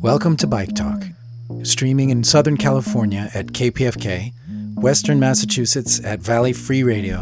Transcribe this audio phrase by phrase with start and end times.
[0.00, 1.04] Welcome to Bike Talk,
[1.62, 4.32] streaming in Southern California at KPFK,
[4.74, 7.20] Western Massachusetts at Valley Free Radio,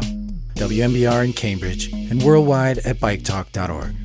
[0.55, 3.95] WMBR in Cambridge, and worldwide at biketalk.org.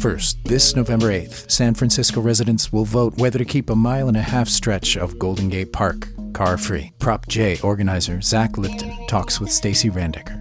[0.00, 4.16] First, this November 8th, San Francisco residents will vote whether to keep a mile and
[4.16, 6.92] a half stretch of Golden Gate Park car free.
[6.98, 10.37] Prop J organizer Zach Lipton talks with Stacy Randecker.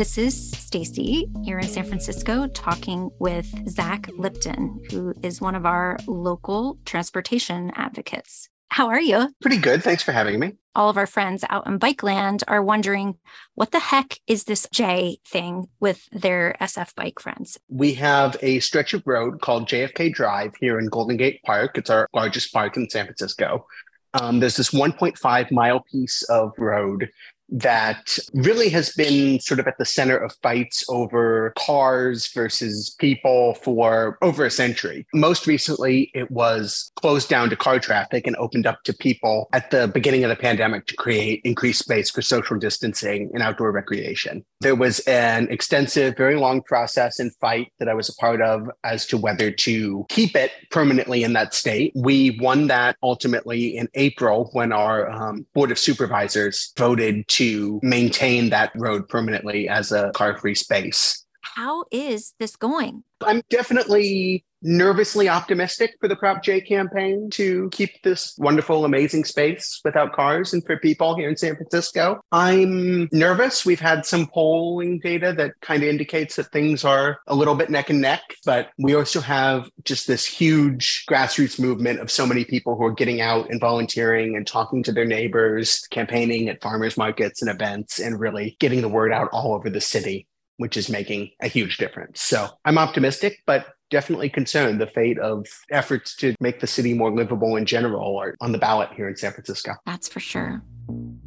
[0.00, 5.54] Hi, this is Stacy here in San Francisco talking with Zach Lipton, who is one
[5.54, 8.48] of our local transportation advocates.
[8.70, 9.28] How are you?
[9.42, 9.82] Pretty good.
[9.82, 10.54] Thanks for having me.
[10.74, 13.18] All of our friends out in Bike Land are wondering
[13.56, 17.58] what the heck is this J thing with their SF bike friends?
[17.68, 21.76] We have a stretch of road called JFK Drive here in Golden Gate Park.
[21.76, 23.66] It's our largest park in San Francisco.
[24.14, 27.10] Um, there's this 1.5 mile piece of road
[27.50, 33.54] that really has been sort of at the center of fights over cars versus people
[33.54, 35.06] for over a century.
[35.14, 39.70] Most recently, it was closed down to car traffic and opened up to people at
[39.70, 44.44] the beginning of the pandemic to create increased space for social distancing and outdoor recreation.
[44.60, 48.70] There was an extensive, very long process and fight that I was a part of
[48.84, 51.92] as to whether to keep it permanently in that state.
[51.94, 57.80] We won that ultimately in April when our um, Board of Supervisors voted to to
[57.82, 61.24] maintain that road permanently as a car free space.
[61.60, 63.04] How is this going?
[63.20, 69.78] I'm definitely nervously optimistic for the Prop J campaign to keep this wonderful, amazing space
[69.84, 72.22] without cars and for people here in San Francisco.
[72.32, 73.66] I'm nervous.
[73.66, 77.68] We've had some polling data that kind of indicates that things are a little bit
[77.68, 82.46] neck and neck, but we also have just this huge grassroots movement of so many
[82.46, 86.96] people who are getting out and volunteering and talking to their neighbors, campaigning at farmers
[86.96, 90.26] markets and events, and really getting the word out all over the city
[90.60, 92.20] which is making a huge difference.
[92.20, 94.78] So I'm optimistic, but definitely concerned.
[94.78, 98.58] The fate of efforts to make the city more livable in general are on the
[98.58, 99.72] ballot here in San Francisco.
[99.86, 100.62] That's for sure.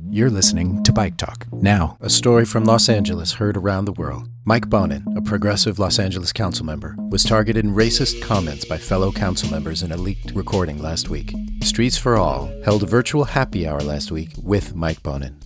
[0.08, 1.48] You're listening to Bike Talk.
[1.52, 4.30] Now, a story from Los Angeles heard around the world.
[4.46, 9.12] Mike Bonin, a progressive Los Angeles council member, was targeted in racist comments by fellow
[9.12, 11.34] council members in a leaked recording last week.
[11.64, 15.40] Streets for All held a virtual happy hour last week with Mike Bonin.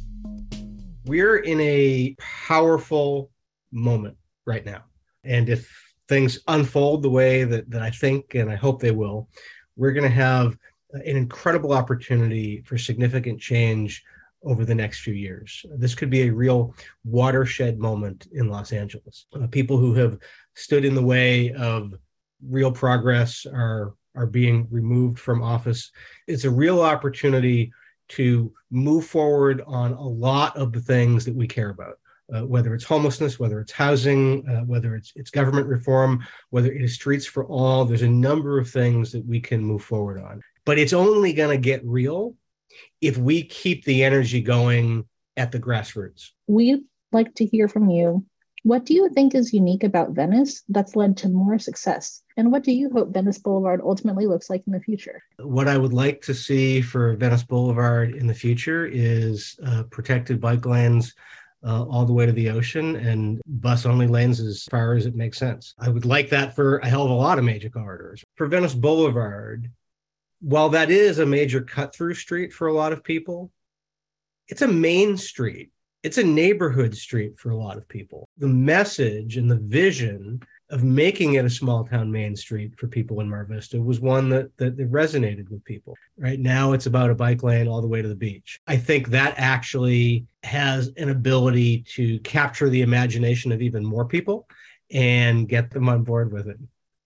[1.06, 3.32] We're in a powerful
[3.72, 4.84] moment right now.
[5.24, 5.72] And if
[6.08, 9.30] things unfold the way that, that I think and I hope they will,
[9.76, 10.58] we're going to have
[10.94, 14.04] an incredible opportunity for significant change
[14.44, 15.66] over the next few years.
[15.76, 16.74] This could be a real
[17.04, 19.26] watershed moment in Los Angeles.
[19.34, 20.18] Uh, people who have
[20.56, 21.94] stood in the way of
[22.48, 25.92] real progress are are being removed from office.
[26.28, 27.72] It's a real opportunity
[28.10, 32.00] to move forward on a lot of the things that we care about
[32.34, 36.82] uh, whether it's homelessness, whether it's housing, uh, whether it's, it's government reform, whether it
[36.82, 37.86] is streets for all.
[37.86, 40.42] There's a number of things that we can move forward on.
[40.66, 42.36] But it's only going to get real
[43.02, 45.06] if we keep the energy going
[45.38, 46.32] at the grassroots.
[46.48, 48.26] We'd like to hear from you.
[48.64, 52.22] What do you think is unique about Venice that's led to more success?
[52.36, 55.24] And what do you hope Venice Boulevard ultimately looks like in the future?
[55.40, 60.42] What I would like to see for Venice Boulevard in the future is uh, protected
[60.42, 61.14] bike lanes
[61.68, 65.16] uh, all the way to the ocean and bus only lanes as far as it
[65.16, 65.76] makes sense.
[65.78, 68.24] I would like that for a hell of a lot of major corridors.
[68.36, 69.70] For Venice Boulevard,
[70.40, 73.52] while that is a major cut through street for a lot of people,
[74.48, 75.72] it's a main street.
[76.04, 78.30] It's a neighborhood street for a lot of people.
[78.38, 83.22] The message and the vision of making it a small town main street for people
[83.22, 85.96] in Mar Vista was one that, that, that resonated with people.
[86.18, 88.60] Right now, it's about a bike lane all the way to the beach.
[88.68, 94.48] I think that actually has an ability to capture the imagination of even more people
[94.92, 96.58] and get them on board with it.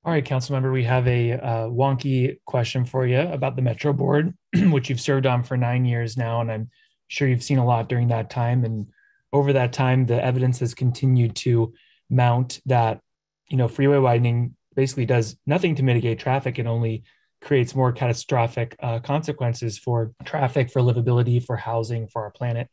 [0.04, 3.94] All right, council member, we have a uh, wonky question for you about the Metro
[3.94, 6.72] Board, which you've served on for nine years now, and I'm
[7.08, 8.66] sure you've seen a lot during that time.
[8.66, 8.88] And
[9.32, 11.74] over that time, the evidence has continued to
[12.10, 13.02] mount that
[13.52, 17.04] you know, freeway widening basically does nothing to mitigate traffic and only
[17.42, 22.70] creates more catastrophic uh, consequences for traffic, for livability, for housing, for our planet.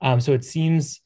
[0.00, 1.00] Um, so it seems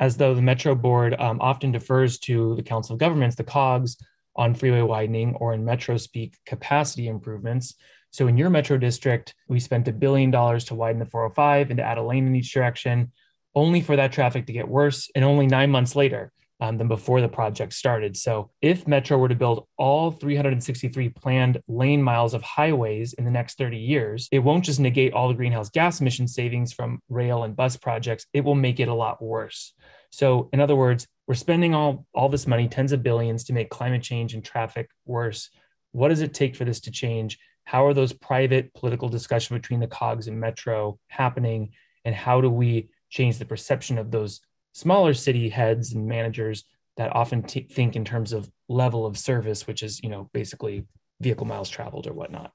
[0.00, 3.96] as though the Metro Board um, often defers to the Council of Governments, the COGS,
[4.36, 7.74] on freeway widening or in Metro speak capacity improvements.
[8.10, 11.78] So in your Metro district, we spent a billion dollars to widen the 405 and
[11.78, 13.12] to add a lane in each direction,
[13.54, 15.10] only for that traffic to get worse.
[15.14, 18.16] And only nine months later, um, than before the project started.
[18.16, 23.30] So, if Metro were to build all 363 planned lane miles of highways in the
[23.30, 27.44] next 30 years, it won't just negate all the greenhouse gas emission savings from rail
[27.44, 29.74] and bus projects, it will make it a lot worse.
[30.10, 33.70] So, in other words, we're spending all, all this money, tens of billions, to make
[33.70, 35.50] climate change and traffic worse.
[35.92, 37.38] What does it take for this to change?
[37.68, 41.68] how are those private political discussion between the cogs and metro happening
[42.06, 44.40] and how do we change the perception of those
[44.72, 46.64] smaller city heads and managers
[46.96, 50.84] that often t- think in terms of level of service which is you know basically
[51.20, 52.52] vehicle miles traveled or whatnot.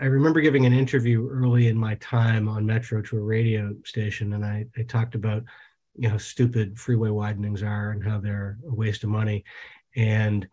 [0.00, 4.32] I remember giving an interview early in my time on Metro to a radio station,
[4.32, 5.42] and I, I talked about
[5.94, 9.44] you know stupid freeway widenings are and how they're a waste of money,
[9.94, 10.46] and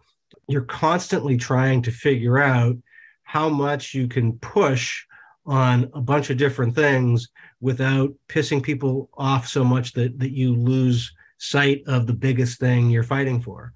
[0.48, 2.76] you're constantly trying to figure out
[3.24, 5.06] how much you can push
[5.46, 7.30] on a bunch of different things
[7.64, 12.90] without pissing people off so much that that you lose sight of the biggest thing
[12.90, 13.74] you're fighting for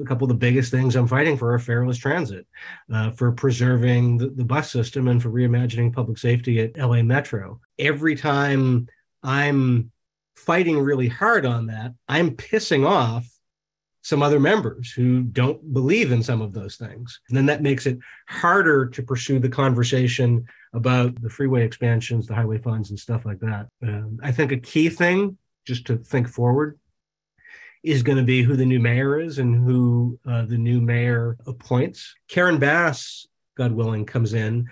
[0.00, 2.46] a couple of the biggest things I'm fighting for are fareless transit,
[2.92, 7.60] uh, for preserving the, the, bus system, and for reimagining public safety at LA Metro.
[7.78, 8.86] Every time
[9.22, 9.90] I'm
[10.36, 13.26] fighting really hard on that, I'm pissing off
[14.02, 17.20] some other members who don't believe in some of those things.
[17.28, 22.34] And then that makes it harder to pursue the conversation about the freeway expansions, the
[22.34, 23.66] highway funds, and stuff like that.
[23.82, 25.36] Um, I think a key thing,
[25.66, 26.78] just to think forward,
[27.82, 31.36] is going to be who the new mayor is and who uh, the new mayor
[31.46, 32.14] appoints.
[32.28, 33.26] Karen Bass,
[33.56, 34.68] God willing, comes in.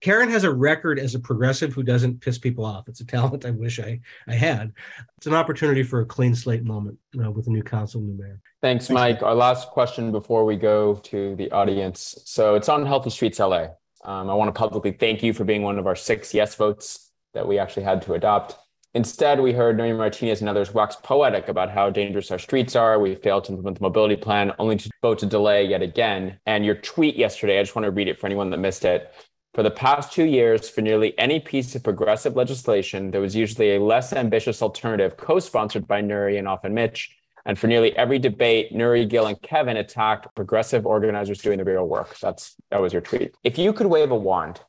[0.00, 2.88] Karen has a record as a progressive who doesn't piss people off.
[2.88, 4.72] It's a talent I wish I, I had.
[5.18, 8.40] It's an opportunity for a clean slate moment uh, with a new council, new mayor.
[8.62, 9.22] Thanks, Thanks Mike.
[9.22, 12.16] Our last question before we go to the audience.
[12.24, 13.68] So it's on Healthy Streets LA.
[14.02, 17.10] Um, I want to publicly thank you for being one of our six yes votes
[17.34, 18.56] that we actually had to adopt.
[18.92, 22.98] Instead, we heard Noemi Martinez and others wax poetic about how dangerous our streets are.
[22.98, 26.40] We failed to implement the mobility plan, only to vote to delay yet again.
[26.46, 29.12] And your tweet yesterday, I just want to read it for anyone that missed it.
[29.54, 33.76] For the past two years, for nearly any piece of progressive legislation, there was usually
[33.76, 37.16] a less ambitious alternative co sponsored by Nury and often Mitch.
[37.46, 41.86] And for nearly every debate, Nury, Gill, and Kevin attacked progressive organizers doing the real
[41.86, 42.18] work.
[42.18, 43.34] That's that was your tweet.
[43.44, 44.60] If you could wave a wand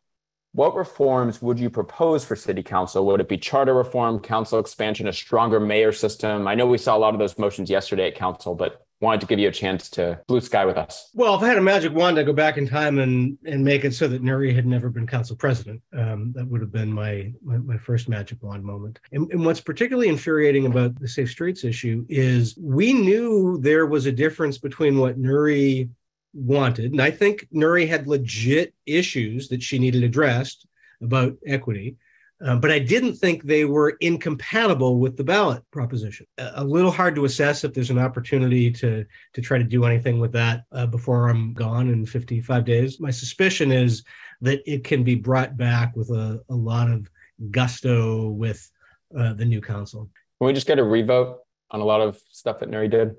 [0.53, 3.05] what reforms would you propose for city council?
[3.05, 6.47] Would it be charter reform, council expansion, a stronger mayor system?
[6.47, 9.27] I know we saw a lot of those motions yesterday at council, but wanted to
[9.27, 11.09] give you a chance to blue sky with us.
[11.13, 13.83] Well, if I had a magic wand, I'd go back in time and and make
[13.83, 15.81] it so that Nury had never been council president.
[15.97, 18.99] Um, that would have been my, my, my first magic wand moment.
[19.11, 24.05] And, and what's particularly infuriating about the safe streets issue is we knew there was
[24.05, 25.89] a difference between what Nury
[26.33, 26.91] wanted.
[26.91, 30.67] And I think Nury had legit issues that she needed addressed
[31.01, 31.97] about equity.
[32.43, 36.25] Uh, but I didn't think they were incompatible with the ballot proposition.
[36.39, 39.85] A, a, little hard to assess if there's an opportunity to to try to do
[39.85, 42.99] anything with that uh, before I'm gone in 55 days.
[42.99, 44.03] My suspicion is
[44.41, 47.09] that it can be brought back with a, a lot of
[47.51, 48.69] gusto with
[49.17, 50.09] uh, the new council.
[50.39, 51.39] Can we just get a revote
[51.69, 53.15] on a lot of stuff that Nury did?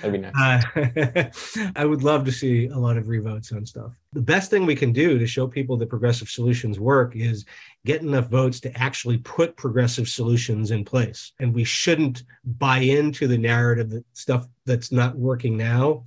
[0.00, 0.64] That'd be nice.
[0.74, 3.92] Uh, I would love to see a lot of revotes on stuff.
[4.12, 7.44] The best thing we can do to show people that progressive solutions work is
[7.84, 11.32] get enough votes to actually put progressive solutions in place.
[11.40, 16.04] And we shouldn't buy into the narrative that stuff that's not working now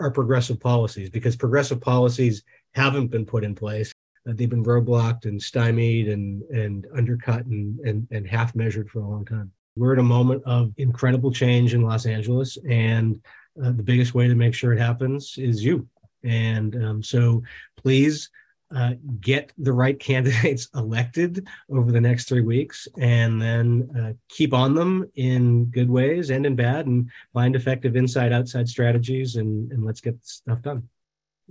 [0.00, 2.42] are progressive policies because progressive policies
[2.74, 3.92] haven't been put in place.
[4.28, 9.00] Uh, they've been roadblocked and stymied and, and undercut and, and, and half measured for
[9.00, 9.50] a long time.
[9.76, 13.20] We're at a moment of incredible change in Los Angeles, and
[13.62, 15.86] uh, the biggest way to make sure it happens is you.
[16.24, 17.42] And um, so
[17.76, 18.30] please
[18.74, 24.52] uh, get the right candidates elected over the next three weeks and then uh, keep
[24.52, 29.70] on them in good ways and in bad and find effective inside outside strategies and,
[29.72, 30.88] and let's get stuff done.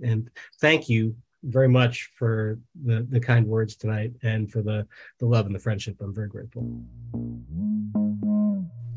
[0.02, 0.28] And
[0.60, 4.86] thank you very much for the, the kind words tonight and for the,
[5.18, 5.96] the love and the friendship.
[6.00, 6.62] I'm very grateful.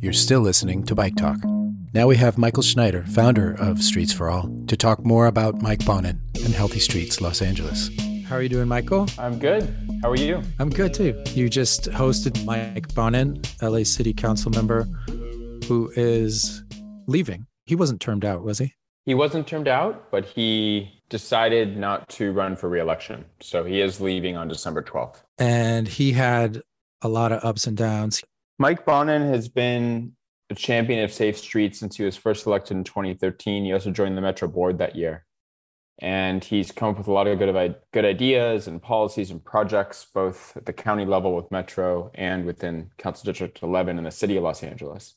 [0.01, 1.39] You're still listening to Bike Talk.
[1.94, 5.84] Now we have Michael Schneider, founder of Streets for All, to talk more about Mike
[5.84, 7.89] Bonin and Healthy Streets Los Angeles.
[8.25, 9.08] How are you doing, Michael?
[9.18, 9.75] I'm good.
[10.01, 10.41] How are you?
[10.58, 11.22] I'm good too.
[11.34, 14.84] You just hosted Mike Bonin, LA City Council member,
[15.68, 16.63] who is
[17.08, 17.46] leaving.
[17.65, 18.75] He wasn't termed out, was he?
[19.06, 23.25] He wasn't termed out, but he decided not to run for reelection.
[23.41, 25.24] So he is leaving on December 12th.
[25.38, 26.62] And he had
[27.01, 28.24] a lot of ups and downs.
[28.62, 30.12] Mike Bonin has been
[30.50, 33.63] a champion of safe streets since he was first elected in 2013.
[33.63, 35.25] He also joined the Metro board that year.
[36.01, 40.08] And he's come up with a lot of good, good ideas and policies and projects,
[40.13, 44.36] both at the county level with Metro and within Council District 11 in the city
[44.36, 45.16] of Los Angeles.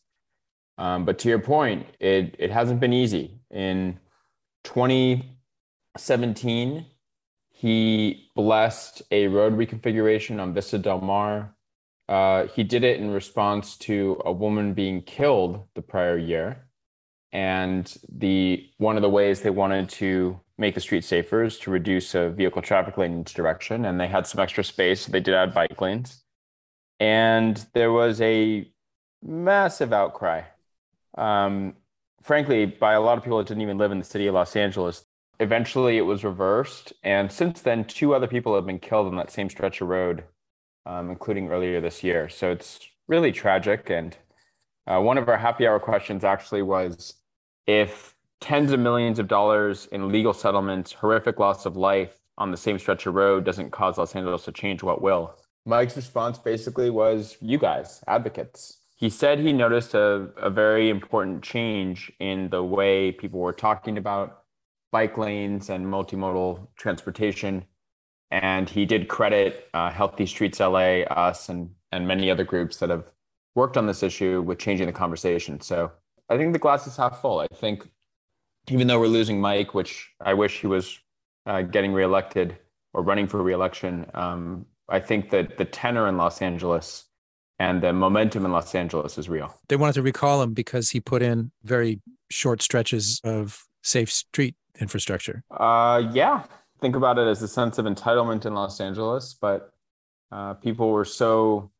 [0.79, 3.41] Um, but to your point, it, it hasn't been easy.
[3.51, 3.99] In
[4.65, 6.87] 2017,
[7.51, 11.57] he blessed a road reconfiguration on Vista Del Mar
[12.13, 16.67] uh, he did it in response to a woman being killed the prior year.
[17.33, 21.71] And the one of the ways they wanted to make the street safer is to
[21.71, 23.87] reduce a vehicle traffic lane in each direction.
[23.87, 26.23] And they had some extra space, so they did add bike lanes.
[27.01, 28.71] And there was a
[29.23, 30.43] massive outcry.
[31.17, 31.77] Um,
[32.23, 34.55] frankly, by a lot of people that didn't even live in the city of Los
[34.55, 35.07] Angeles.
[35.41, 36.93] Eventually, it was reversed.
[37.03, 40.25] And since then, two other people have been killed on that same stretch of road,
[40.87, 42.29] um, including earlier this year.
[42.29, 43.91] So it's really tragic.
[43.91, 44.17] And
[44.87, 47.15] uh, one of our happy hour questions actually was
[47.67, 52.57] if tens of millions of dollars in legal settlements, horrific loss of life on the
[52.57, 55.35] same stretch of road doesn't cause Los Angeles to change, what will?
[55.65, 58.79] Mike's response basically was you guys, advocates.
[58.97, 63.99] He said he noticed a, a very important change in the way people were talking
[63.99, 64.43] about
[64.91, 67.65] bike lanes and multimodal transportation.
[68.33, 72.89] And he did credit uh, Healthy Streets LA, us, and, and many other groups that
[72.89, 73.13] have
[73.55, 75.61] worked on this issue with changing the conversation.
[75.61, 75.93] So
[76.31, 77.41] I think the glass is half full.
[77.41, 77.87] I think
[78.71, 80.99] even though we're losing Mike, which I wish he was
[81.45, 82.57] uh, getting reelected
[82.95, 87.05] or running for reelection, um, I think that the tenor in Los Angeles
[87.59, 89.55] and the momentum in Los Angeles is real.
[89.69, 94.57] They wanted to recall him because he put in very short stretches of safe street
[94.81, 95.45] infrastructure.
[95.51, 96.45] Uh, yeah,
[96.83, 99.73] think about it as a sense of entitlement in Los Angeles, but
[100.33, 101.71] uh, people were so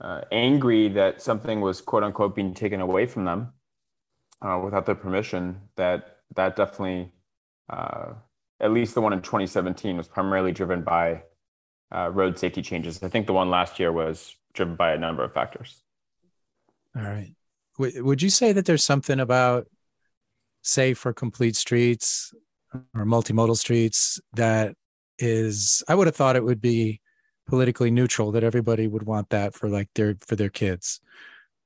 [0.00, 3.52] uh, angry that something was quote unquote being taken away from them
[4.40, 7.10] uh, without their permission that that definitely
[7.68, 8.12] uh,
[8.60, 11.22] at least the one in 2017 was primarily driven by
[11.92, 13.02] uh, road safety changes.
[13.02, 15.82] I think the one last year was driven by a number of factors.
[16.94, 17.34] All right.
[17.78, 19.66] W- would you say that there's something about
[20.62, 22.32] safe or complete streets
[22.94, 24.74] or multimodal streets that
[25.18, 27.00] is, I would have thought it would be
[27.46, 31.00] politically neutral, that everybody would want that for like their, for their kids.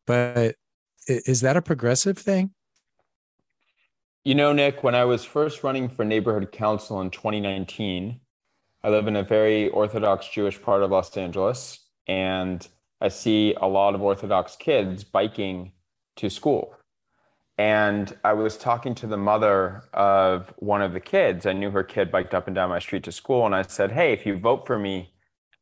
[0.06, 0.54] But
[1.06, 2.52] is that a progressive thing?
[4.24, 8.20] You know, Nick, when I was first running for neighborhood council in 2019,
[8.84, 12.66] I live in a very Orthodox Jewish part of Los Angeles, and
[13.00, 15.72] I see a lot of Orthodox kids biking
[16.16, 16.76] to school.
[17.62, 21.46] And I was talking to the mother of one of the kids.
[21.46, 23.46] I knew her kid biked up and down my street to school.
[23.46, 25.12] And I said, Hey, if you vote for me,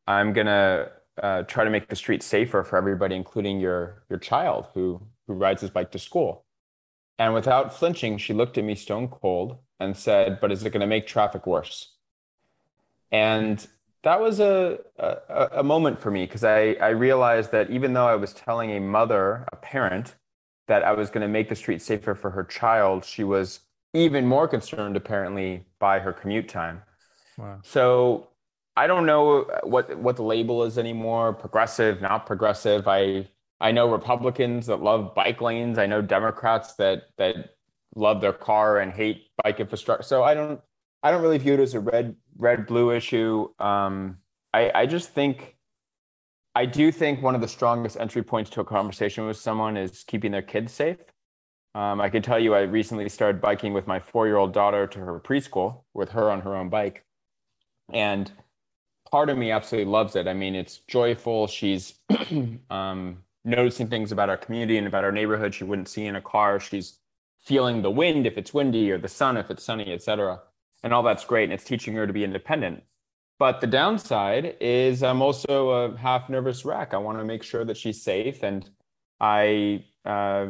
[0.07, 0.93] I'm to
[1.23, 5.35] uh, try to make the street safer for everybody, including your, your child who, who
[5.35, 6.47] rides his bike to school.
[7.19, 10.81] And without flinching, she looked at me stone cold and said, But is it going
[10.81, 11.97] to make traffic worse?
[13.13, 13.67] And
[14.05, 18.09] that was a, a, a moment for me because I, I realized that even though
[18.09, 20.15] I was telling a mother, a parent,
[20.71, 23.59] that I was going to make the street safer for her child, she was
[23.93, 26.83] even more concerned, apparently, by her commute time.
[27.37, 27.59] Wow.
[27.65, 28.29] So
[28.77, 32.87] I don't know what what the label is anymore progressive, not progressive.
[32.87, 33.29] I
[33.61, 35.77] I know Republicans that love bike lanes.
[35.77, 37.57] I know Democrats that that
[37.97, 40.05] love their car and hate bike infrastructure.
[40.05, 40.61] So I don't
[41.03, 43.49] I don't really view it as a red red blue issue.
[43.59, 44.19] Um,
[44.55, 45.57] I I just think
[46.55, 50.05] I do think one of the strongest entry points to a conversation with someone is
[50.05, 50.99] keeping their kids safe.
[51.75, 54.87] Um, I can tell you, I recently started biking with my four year old daughter
[54.89, 57.05] to her preschool with her on her own bike,
[57.93, 58.31] and
[59.11, 60.27] part of me absolutely loves it.
[60.27, 61.47] I mean, it's joyful.
[61.47, 61.95] She's
[62.71, 66.21] um, noticing things about our community and about our neighborhood she wouldn't see in a
[66.21, 66.59] car.
[66.59, 66.99] She's
[67.39, 70.41] feeling the wind if it's windy or the sun if it's sunny, etc.
[70.83, 71.45] And all that's great.
[71.45, 72.83] And it's teaching her to be independent.
[73.41, 76.93] But the downside is I'm also a half nervous wreck.
[76.93, 78.43] I want to make sure that she's safe.
[78.43, 78.69] And
[79.19, 80.49] I, uh,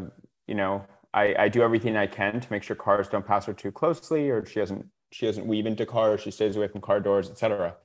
[0.49, 3.53] you know, I, I do everything I can to make sure cars don't pass her
[3.53, 6.99] too closely or she doesn't she doesn't weave into cars, she stays away from car
[7.01, 7.77] doors, etc.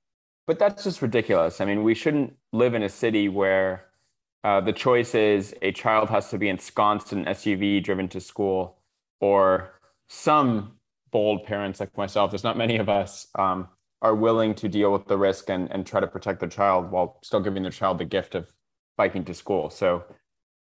[0.47, 1.62] But that's just ridiculous.
[1.62, 3.85] I mean, we shouldn't live in a city where
[4.43, 8.19] uh, the choice is a child has to be ensconced in an SUV driven to
[8.19, 8.77] school,
[9.19, 9.71] or
[10.07, 10.74] some
[11.12, 13.69] bold parents like myself, there's not many of us, um,
[14.05, 17.17] are willing to deal with the risk and, and try to protect their child while
[17.24, 18.53] still giving their child the gift of
[18.97, 19.71] biking to school.
[19.71, 20.03] So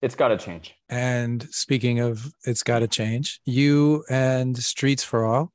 [0.01, 0.75] it's got to change.
[0.87, 5.51] And speaking of it's got to change, you and Streets for All,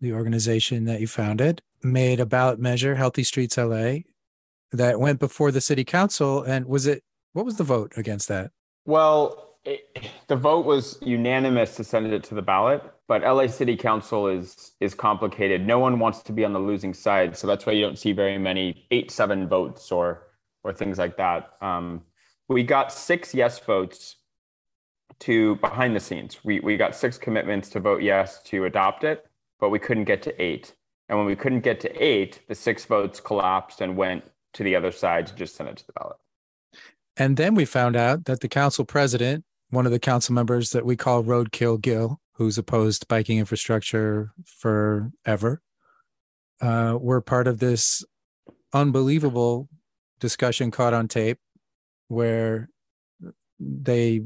[0.00, 3.96] the organization that you founded, made a ballot measure, Healthy Streets LA,
[4.72, 6.42] that went before the city council.
[6.42, 7.02] And was it
[7.34, 8.50] what was the vote against that?
[8.86, 13.76] Well, it, the vote was unanimous to send it to the ballot, but LA City
[13.76, 15.66] Council is is complicated.
[15.66, 18.12] No one wants to be on the losing side, so that's why you don't see
[18.12, 20.28] very many eight seven votes or
[20.62, 21.50] or things like that.
[21.60, 22.02] Um,
[22.48, 24.16] we got six yes votes
[25.20, 26.38] to behind the scenes.
[26.44, 29.26] We we got six commitments to vote yes to adopt it,
[29.60, 30.74] but we couldn't get to eight.
[31.08, 34.74] And when we couldn't get to eight, the six votes collapsed and went to the
[34.74, 36.16] other side to just send it to the ballot.
[37.16, 40.86] And then we found out that the council president, one of the council members that
[40.86, 45.62] we call Roadkill Gil, who's opposed biking infrastructure forever,
[46.60, 48.04] uh, were part of this
[48.72, 49.68] unbelievable
[50.20, 51.38] discussion caught on tape
[52.08, 52.68] where
[53.58, 54.22] they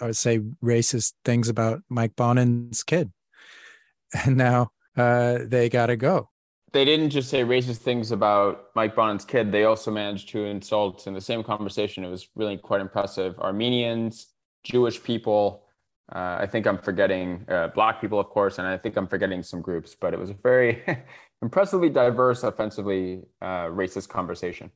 [0.00, 3.12] uh, say racist things about Mike Bonin's kid.
[4.26, 6.28] And now uh, they got to go.
[6.72, 9.50] They didn't just say racist things about Mike Bonin's kid.
[9.50, 12.04] They also managed to insult in the same conversation.
[12.04, 13.38] It was really quite impressive.
[13.38, 14.26] Armenians,
[14.64, 15.64] Jewish people.
[16.14, 19.42] Uh, I think I'm forgetting uh, Black people, of course, and I think I'm forgetting
[19.42, 19.96] some groups.
[19.98, 20.82] But it was a very
[21.42, 24.70] impressively diverse, offensively uh, racist conversation.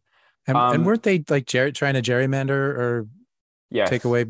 [0.47, 3.09] And, um, and, weren't they like ger- trying to gerrymander or
[3.71, 3.91] yes.
[3.91, 4.27] take away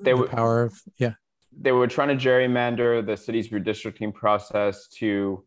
[0.00, 1.14] they the power of yeah?
[1.56, 5.44] They were trying to gerrymander the city's redistricting process to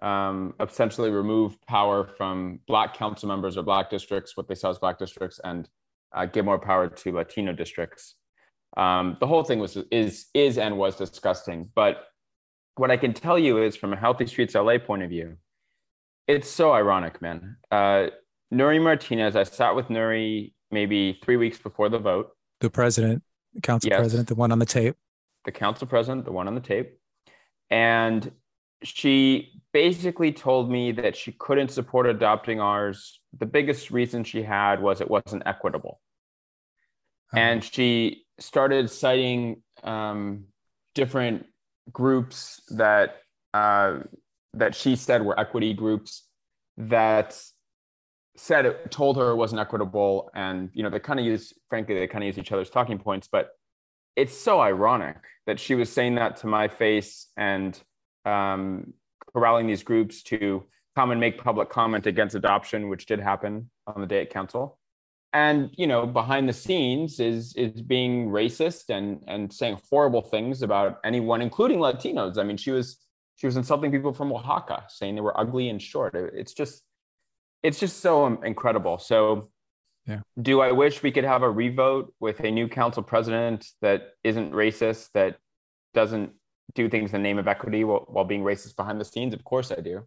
[0.00, 4.78] um, essentially remove power from black council members or black districts, what they saw as
[4.78, 5.68] black districts, and
[6.12, 8.14] uh, give more power to Latino districts.
[8.76, 11.68] Um, the whole thing was is is and was disgusting.
[11.74, 12.04] But
[12.76, 15.36] what I can tell you is, from a Healthy Streets LA point of view,
[16.26, 17.56] it's so ironic, man.
[17.70, 18.08] Uh,
[18.52, 22.30] Nury Martinez, I sat with Nury maybe three weeks before the vote.
[22.60, 23.22] The president,
[23.54, 23.98] the council yes.
[23.98, 24.96] president, the one on the tape.
[25.44, 26.98] The council president, the one on the tape.
[27.70, 28.30] And
[28.82, 33.20] she basically told me that she couldn't support adopting ours.
[33.38, 36.00] The biggest reason she had was it wasn't equitable.
[37.32, 37.40] Uh-huh.
[37.40, 40.44] And she started citing um,
[40.94, 41.46] different
[41.92, 43.18] groups that
[43.54, 43.98] uh,
[44.54, 46.26] that she said were equity groups
[46.76, 47.40] that
[48.36, 51.94] said it told her it wasn't equitable and you know they kind of use frankly
[51.94, 53.50] they kind of use each other's talking points but
[54.16, 55.16] it's so ironic
[55.46, 57.80] that she was saying that to my face and
[58.24, 58.92] um,
[59.32, 60.64] corralling these groups to
[60.96, 64.79] come and make public comment against adoption which did happen on the day at council
[65.32, 70.62] and you know behind the scenes is is being racist and and saying horrible things
[70.62, 72.98] about anyone including latinos i mean she was
[73.36, 76.82] she was insulting people from oaxaca saying they were ugly and short it's just
[77.62, 78.98] it's just so um, incredible.
[78.98, 79.50] So,
[80.06, 80.20] yeah.
[80.40, 84.52] do I wish we could have a revote with a new council president that isn't
[84.52, 85.36] racist, that
[85.94, 86.32] doesn't
[86.74, 89.34] do things in the name of equity while, while being racist behind the scenes?
[89.34, 90.06] Of course I do.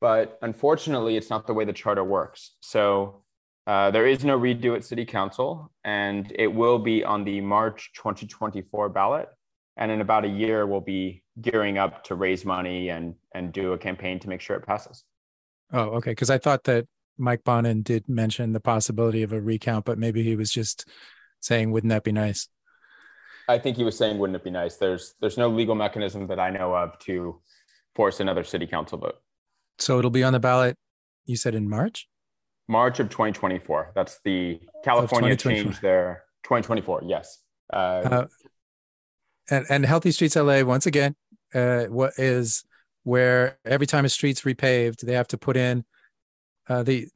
[0.00, 2.54] But unfortunately, it's not the way the charter works.
[2.60, 3.24] So,
[3.68, 7.92] uh, there is no redo at city council, and it will be on the March
[7.96, 9.28] 2024 ballot.
[9.76, 13.74] And in about a year, we'll be gearing up to raise money and, and do
[13.74, 15.04] a campaign to make sure it passes.
[15.70, 16.12] Oh, okay.
[16.12, 16.86] Because I thought that
[17.18, 20.88] Mike Bonin did mention the possibility of a recount, but maybe he was just
[21.40, 22.48] saying, "Wouldn't that be nice?"
[23.48, 26.40] I think he was saying, "Wouldn't it be nice?" There's there's no legal mechanism that
[26.40, 27.40] I know of to
[27.94, 29.16] force another city council vote.
[29.78, 30.76] So it'll be on the ballot.
[31.26, 32.08] You said in March.
[32.68, 33.92] March of 2024.
[33.94, 36.24] That's the California change there.
[36.44, 37.02] 2024.
[37.06, 37.38] Yes.
[37.72, 38.26] Uh, uh,
[39.50, 41.16] and and Healthy Streets LA once again.
[41.54, 42.64] Uh, what is
[43.04, 45.84] where every time a street's repaved, they have to put in
[46.68, 47.08] uh, the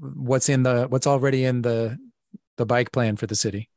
[0.00, 1.98] what's in the what's already in the
[2.56, 3.68] the bike plan for the city.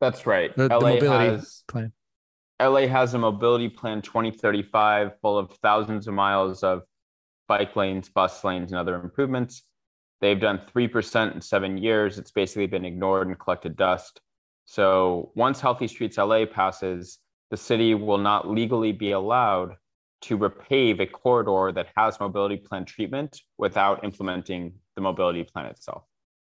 [0.00, 0.54] That's right.
[0.56, 1.92] The, LA the mobility has, plan.
[2.60, 6.82] LA has a mobility plan 2035 full of thousands of miles of
[7.48, 9.62] bike lanes, bus lanes, and other improvements.
[10.20, 12.18] They've done 3% in seven years.
[12.18, 14.20] It's basically been ignored and collected dust.
[14.64, 17.18] So once Healthy Streets LA passes,
[17.50, 19.76] the city will not legally be allowed
[20.22, 26.04] to repave a corridor that has mobility plan treatment without implementing the mobility plan itself.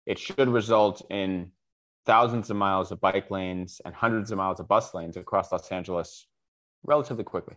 [0.08, 1.52] It should result in
[2.08, 5.72] thousands of miles of bike lanes and hundreds of miles of bus lanes across Los
[5.72, 6.26] Angeles
[6.84, 7.56] relatively quickly.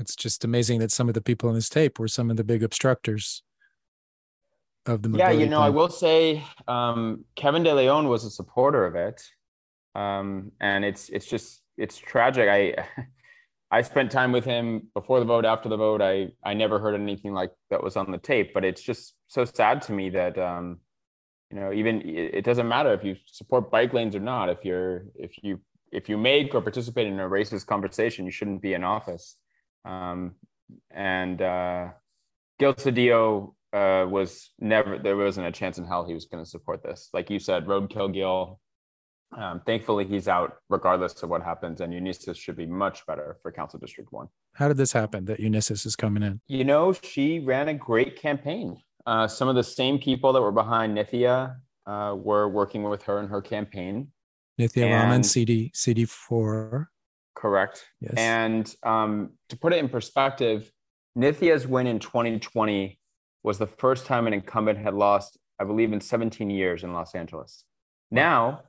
[0.00, 2.44] It's just amazing that some of the people in this tape were some of the
[2.44, 3.42] big obstructors
[4.86, 5.66] of the yeah you know plan.
[5.66, 9.22] i will say um, kevin de leon was a supporter of it
[9.94, 12.48] um, and it's it's just it's tragic.
[12.48, 12.86] I
[13.72, 16.02] I spent time with him before the vote, after the vote.
[16.02, 19.44] I I never heard anything like that was on the tape, but it's just so
[19.44, 20.78] sad to me that um,
[21.50, 24.48] you know even it doesn't matter if you support bike lanes or not.
[24.48, 25.60] If you're if you
[25.92, 29.36] if you make or participate in a racist conversation, you shouldn't be in office.
[29.84, 30.34] Um,
[30.90, 31.88] and uh,
[32.58, 36.48] Gil Cedillo uh, was never there wasn't a chance in hell he was going to
[36.48, 37.08] support this.
[37.12, 38.60] Like you said, roadkill Gil
[39.36, 43.52] um, thankfully, he's out regardless of what happens, and Eunisses should be much better for
[43.52, 44.28] Council District 1.
[44.54, 46.40] How did this happen that Eunisses is coming in?
[46.48, 48.76] You know, she ran a great campaign.
[49.06, 53.20] Uh, some of the same people that were behind Nithya uh, were working with her
[53.20, 54.08] in her campaign.
[54.60, 56.86] Nithya and, Raman, CD, CD4.
[57.34, 57.84] Correct.
[58.00, 58.14] Yes.
[58.16, 60.70] And um, to put it in perspective,
[61.16, 62.98] Nithya's win in 2020
[63.42, 67.14] was the first time an incumbent had lost, I believe, in 17 years in Los
[67.14, 67.64] Angeles.
[68.10, 68.64] Now,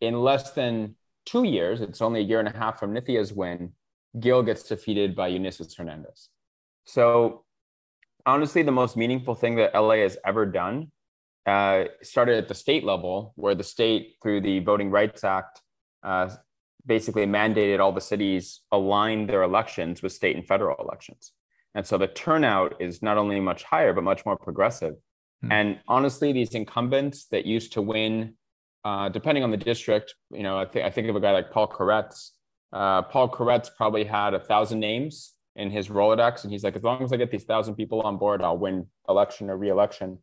[0.00, 3.72] in less than two years, it's only a year and a half from Nithya's win,
[4.18, 6.28] Gil gets defeated by Eunisses Hernandez.
[6.84, 7.44] So
[8.24, 10.90] honestly, the most meaningful thing that LA has ever done
[11.46, 15.60] uh, started at the state level, where the state, through the Voting Rights Act,
[16.02, 16.30] uh,
[16.86, 21.32] basically mandated all the cities align their elections with state and federal elections.
[21.74, 24.94] And so the turnout is not only much higher, but much more progressive.
[25.42, 25.52] Hmm.
[25.52, 28.34] And honestly, these incumbents that used to win,
[28.84, 31.50] uh, depending on the district, you know, I, th- I think of a guy like
[31.50, 32.30] Paul Koretz.
[32.72, 36.44] Uh, Paul Koretz probably had a thousand names in his Rolodex.
[36.44, 38.86] And he's like, as long as I get these thousand people on board, I'll win
[39.08, 40.18] election or reelection.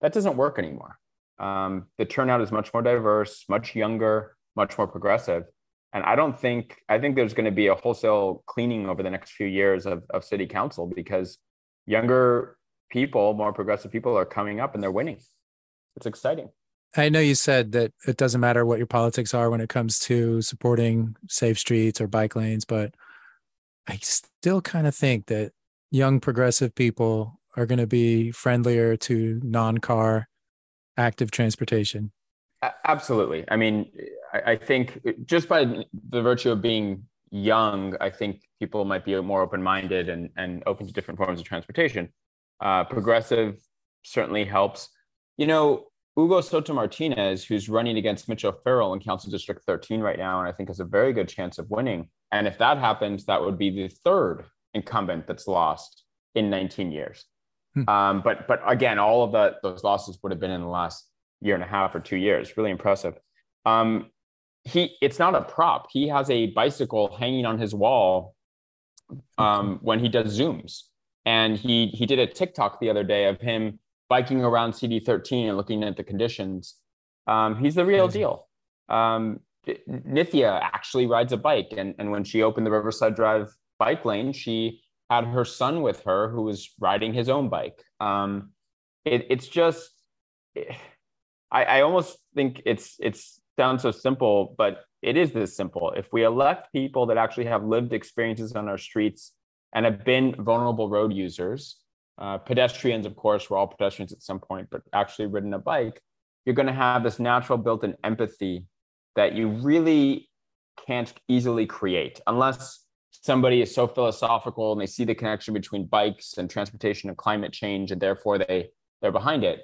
[0.00, 0.98] That doesn't work anymore.
[1.38, 5.44] Um, the turnout is much more diverse, much younger, much more progressive.
[5.96, 9.08] And I don't think, I think there's going to be a wholesale cleaning over the
[9.08, 11.38] next few years of, of city council because
[11.86, 12.58] younger
[12.90, 15.16] people, more progressive people are coming up and they're winning.
[15.96, 16.50] It's exciting.
[16.98, 19.98] I know you said that it doesn't matter what your politics are when it comes
[20.00, 22.94] to supporting safe streets or bike lanes, but
[23.88, 25.52] I still kind of think that
[25.90, 30.28] young progressive people are going to be friendlier to non-car
[30.98, 32.12] active transportation.
[32.84, 33.44] Absolutely.
[33.48, 33.90] I mean,
[34.32, 39.20] I, I think just by the virtue of being young, I think people might be
[39.20, 42.08] more open-minded and, and open to different forms of transportation.
[42.60, 43.56] Uh, progressive
[44.02, 44.88] certainly helps.
[45.36, 50.18] You know, Hugo Soto Martinez, who's running against Mitch O'Farrell in Council District 13 right
[50.18, 52.08] now, and I think has a very good chance of winning.
[52.32, 57.24] And if that happens, that would be the third incumbent that's lost in 19 years.
[57.74, 57.88] Hmm.
[57.88, 61.06] Um, but but again, all of the, those losses would have been in the last
[61.40, 62.56] year and a half or two years.
[62.56, 63.18] Really impressive.
[63.64, 64.10] Um,
[64.64, 65.88] he it's not a prop.
[65.90, 68.34] He has a bicycle hanging on his wall
[69.38, 70.82] um, when he does zooms,
[71.24, 75.56] and he he did a TikTok the other day of him biking around CD13 and
[75.56, 76.76] looking at the conditions.
[77.26, 78.48] Um, he's the real deal.
[78.88, 84.04] Um, Nithya actually rides a bike, and, and when she opened the Riverside Drive bike
[84.04, 87.82] lane, she had her son with her who was riding his own bike.
[88.00, 88.50] Um,
[89.04, 89.90] it, it's just,
[91.50, 95.92] I, I almost think it's it's sounds so simple, but it is this simple.
[95.96, 99.32] If we elect people that actually have lived experiences on our streets
[99.74, 101.76] and have been vulnerable road users,
[102.18, 106.00] uh, pedestrians, of course, we're all pedestrians at some point, but actually ridden a bike,
[106.44, 108.64] you're going to have this natural built-in empathy
[109.16, 110.28] that you really
[110.86, 116.36] can't easily create unless somebody is so philosophical and they see the connection between bikes
[116.38, 118.68] and transportation and climate change and therefore they
[119.00, 119.60] they're behind it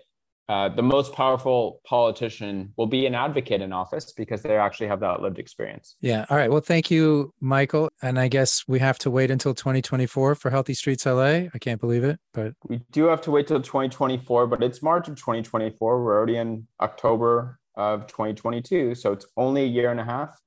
[0.48, 5.00] uh, the most powerful politician will be an advocate in office because they actually have
[5.00, 5.96] that lived experience.
[6.00, 6.26] Yeah.
[6.28, 6.50] All right.
[6.50, 7.90] Well, thank you, Michael.
[8.02, 11.46] And I guess we have to wait until 2024 for Healthy Streets LA.
[11.55, 15.09] I can't believe it, but we do have to wait till 2024, but it's March
[15.09, 16.05] of 2024.
[16.05, 18.96] We're already in October of 2022.
[18.96, 20.38] So it's only a year and a half.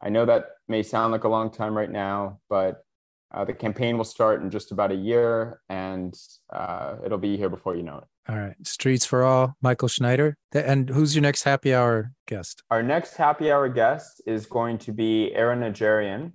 [0.00, 2.84] I know that may sound like a long time right now, but
[3.32, 6.14] uh, the campaign will start in just about a year and
[6.52, 8.04] uh, it'll be here before you know it.
[8.28, 8.54] All right.
[8.62, 10.36] Streets for All, Michael Schneider.
[10.52, 12.62] And who's your next happy hour guest?
[12.70, 16.32] Our next happy hour guest is going to be Ara Najarian,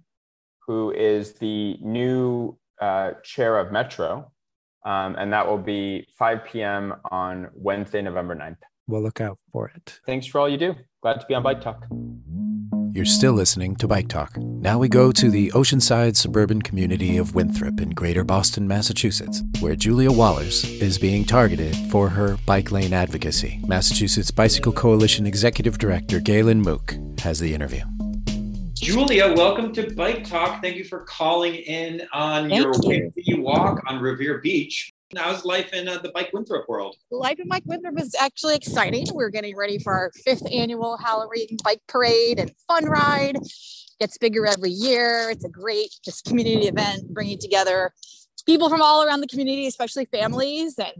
[0.65, 4.31] who is the new uh, chair of Metro.
[4.85, 6.95] Um, and that will be 5 p.m.
[7.11, 8.57] on Wednesday, November 9th.
[8.87, 9.99] We'll look out for it.
[10.05, 10.75] Thanks for all you do.
[11.01, 11.85] Glad to be on Bike Talk.
[12.97, 14.35] You're still listening to Bike Talk.
[14.37, 19.75] Now we go to the oceanside suburban community of Winthrop in greater Boston, Massachusetts, where
[19.75, 23.59] Julia Wallerce is being targeted for her bike lane advocacy.
[23.67, 27.83] Massachusetts Bicycle Coalition Executive Director Galen Mook has the interview.
[28.73, 30.63] Julia, welcome to Bike Talk.
[30.63, 33.43] Thank you for calling in on Thank your you.
[33.43, 34.91] walk on Revere Beach.
[35.15, 36.97] How's life in uh, the Bike Winthrop world?
[37.11, 39.05] Life in Bike Winthrop is actually exciting.
[39.13, 43.37] We're getting ready for our fifth annual Halloween bike parade and fun ride.
[44.01, 45.29] Gets bigger every year.
[45.29, 47.93] It's a great just community event, bringing together
[48.47, 50.79] people from all around the community, especially families.
[50.79, 50.93] And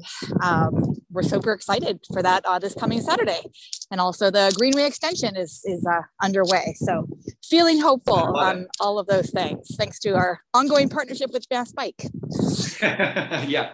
[0.44, 3.42] um, we're super excited for that uh, this coming Saturday.
[3.90, 6.76] And also the Greenway extension is is uh, underway.
[6.78, 7.08] So
[7.44, 12.04] feeling hopeful on all of those things, thanks to our ongoing partnership with Mass Bike.
[12.82, 13.74] yeah.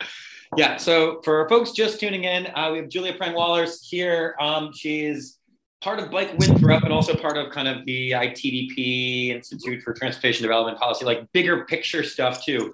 [0.56, 0.78] Yeah.
[0.78, 4.36] So for folks just tuning in, uh, we have Julia Prang-Wallerce here.
[4.40, 5.40] Um, she's
[5.82, 10.44] part of Bike Winthrop and also part of kind of the ITDP Institute for Transportation
[10.44, 12.74] Development Policy, like bigger picture stuff too.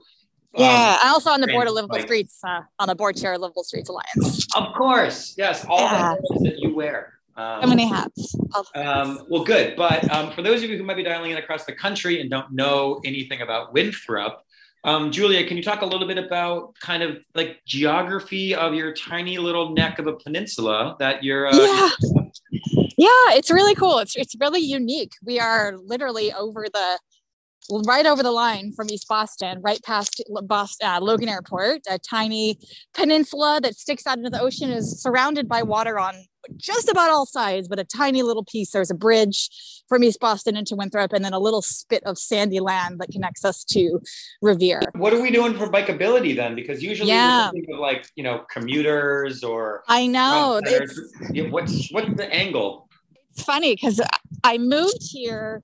[0.56, 3.16] Yeah, um, I'm also on the board of Livable like, Streets, uh, on the board
[3.16, 4.48] chair of Livable Streets Alliance.
[4.56, 6.16] Of course, yes, all yeah.
[6.16, 7.14] the that you wear.
[7.38, 8.36] Um, How many hats?
[8.76, 9.78] Um, well, good.
[9.78, 12.30] But um, for those of you who might be dialing in across the country and
[12.30, 14.44] don't know anything about Winthrop,
[14.84, 18.94] um, Julia, can you talk a little bit about kind of like geography of your
[18.94, 21.48] tiny little neck of a peninsula that you're?
[21.48, 21.90] Uh, yeah.
[22.98, 24.00] Yeah, it's really cool.
[24.00, 25.14] It's it's really unique.
[25.24, 27.00] We are literally over the
[27.86, 31.82] right over the line from East Boston, right past Boston, uh, Logan Airport.
[31.89, 32.58] A tiny
[32.93, 36.15] peninsula that sticks out into the ocean is surrounded by water on
[36.55, 38.71] just about all sides, but a tiny little piece.
[38.71, 39.49] There's a bridge
[39.89, 43.43] from East Boston into Winthrop, and then a little spit of sandy land that connects
[43.43, 43.99] us to
[44.41, 44.82] Revere.
[44.95, 46.55] What are we doing for bikeability then?
[46.55, 47.51] Because usually Yeah.
[47.51, 50.62] we think of like you know commuters or I know.
[51.49, 52.88] what's what's the angle?
[53.34, 54.01] it's funny because
[54.43, 55.62] I moved here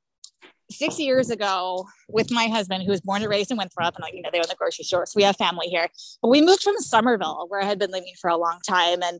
[0.72, 4.14] six years ago with my husband, who was born and raised in Winthrop, and like
[4.14, 5.88] you know they own the grocery store, so we have family here.
[6.22, 9.20] But we moved from Somerville, where I had been living for a long time, and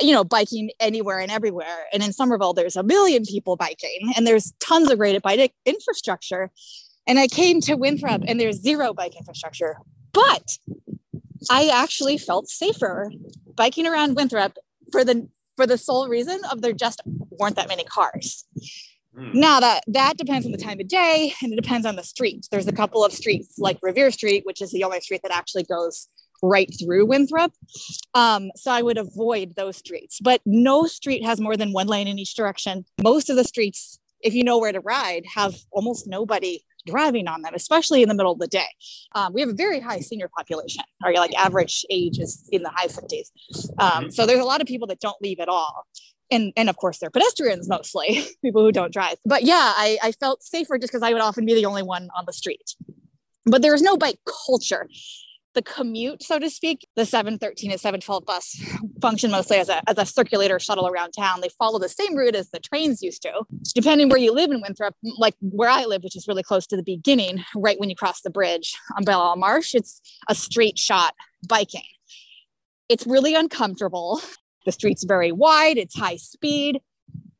[0.00, 1.86] you know biking anywhere and everywhere.
[1.92, 6.50] And in Somerville, there's a million people biking, and there's tons of great bike infrastructure.
[7.06, 9.78] And I came to Winthrop, and there's zero bike infrastructure,
[10.12, 10.58] but
[11.50, 13.10] I actually felt safer
[13.54, 14.58] biking around Winthrop
[14.92, 18.44] for the for the sole reason of there just weren't that many cars.
[19.18, 19.30] Hmm.
[19.34, 22.46] Now that that depends on the time of day and it depends on the street.
[22.50, 25.64] There's a couple of streets like Revere Street, which is the only street that actually
[25.64, 26.06] goes
[26.40, 27.52] right through Winthrop.
[28.14, 30.20] Um, so I would avoid those streets.
[30.20, 32.84] But no street has more than one lane in each direction.
[33.02, 37.42] Most of the streets, if you know where to ride, have almost nobody driving on
[37.42, 38.68] them, especially in the middle of the day.
[39.16, 40.84] Um, we have a very high senior population.
[41.04, 43.30] Our like average age is in the high 50s.
[43.80, 45.86] Um, so there's a lot of people that don't leave at all
[46.30, 49.16] and and of course they're pedestrians mostly people who don't drive.
[49.24, 52.08] But yeah i, I felt safer just because i would often be the only one
[52.16, 52.74] on the street.
[53.46, 54.88] But there was no bike culture.
[55.54, 58.62] The commute so to speak the 713 and 712 bus
[59.00, 61.40] function mostly as a, as a circulator shuttle around town.
[61.40, 63.32] They follow the same route as the trains used to
[63.74, 66.76] depending where you live in winthrop like where i live which is really close to
[66.76, 71.14] the beginning right when you cross the bridge on Isle marsh it's a straight shot
[71.46, 71.82] biking.
[72.88, 74.20] It's really uncomfortable
[74.68, 76.82] the street's very wide, it's high speed.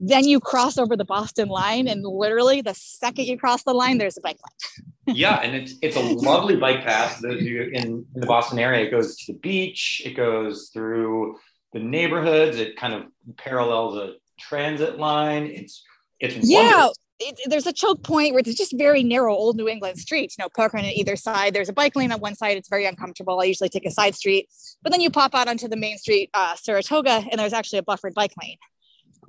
[0.00, 3.98] Then you cross over the Boston line, and literally the second you cross the line,
[3.98, 4.92] there's a bike lane.
[5.14, 7.20] yeah, and it's it's a lovely bike path.
[7.20, 11.36] Those in, in the Boston area, it goes to the beach, it goes through
[11.74, 13.02] the neighborhoods, it kind of
[13.36, 15.44] parallels a transit line.
[15.46, 15.84] It's
[16.20, 16.94] it's Yeah, wonderful.
[17.20, 20.36] It, there's a choke point where it's just very narrow old New England streets.
[20.38, 21.54] You know, park on either side.
[21.54, 22.56] There's a bike lane on one side.
[22.56, 23.40] It's very uncomfortable.
[23.40, 24.48] I usually take a side street,
[24.82, 27.82] but then you pop out onto the main street, uh, Saratoga, and there's actually a
[27.82, 28.56] buffered bike lane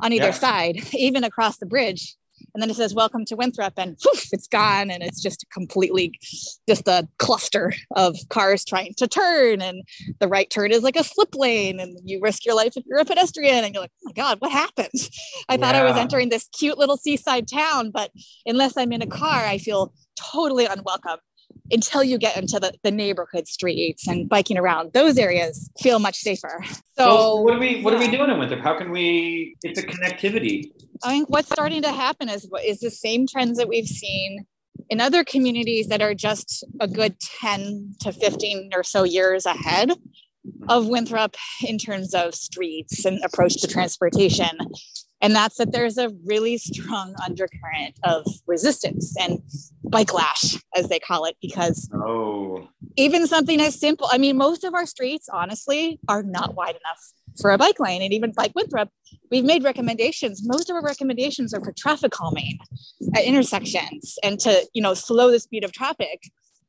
[0.01, 0.31] on either Yeah.
[0.31, 2.15] side, even across the bridge.
[2.53, 6.19] And then it says "Welcome to Winthrop," and poof, it's gone, and it's just completely
[6.67, 9.83] just a cluster of cars trying to turn, and
[10.19, 12.99] the right turn is like a slip lane, and you risk your life if you're
[12.99, 15.09] a pedestrian, and you're like, "Oh my god, what happened?"
[15.49, 18.11] I thought I was entering this cute little seaside town, but
[18.45, 21.19] unless I'm in a car, I feel totally unwelcome
[21.71, 26.17] until you get into the, the neighborhood streets and biking around those areas feel much
[26.17, 26.63] safer.
[26.65, 28.61] So So what are we what are we doing in Winthrop?
[28.61, 29.55] How can we?
[29.63, 30.71] It's a connectivity.
[31.03, 34.45] I think what's starting to happen is is the same trends that we've seen
[34.89, 39.91] in other communities that are just a good 10 to 15 or so years ahead
[40.67, 41.35] of Winthrop
[41.67, 44.57] in terms of streets and approach to transportation.
[45.21, 49.41] And that's that there's a really strong undercurrent of resistance and
[49.83, 54.63] bike lash, as they call it, because Oh, even something as simple, I mean, most
[54.63, 58.01] of our streets, honestly, are not wide enough for a bike lane.
[58.01, 58.89] And even like Winthrop,
[59.29, 60.41] we've made recommendations.
[60.45, 62.57] Most of our recommendations are for traffic calming
[63.15, 66.23] at intersections and to, you know, slow the speed of traffic.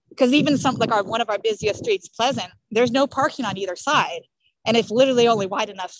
[0.08, 3.56] Because even some like our one of our busiest streets, Pleasant, there's no parking on
[3.56, 4.22] either side.
[4.66, 5.96] And it's literally only wide enough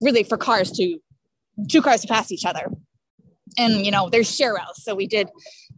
[0.00, 0.98] really for cars to
[1.68, 2.70] two cars to pass each other.
[3.58, 4.76] And you know, there's sharrows.
[4.76, 5.28] So we did,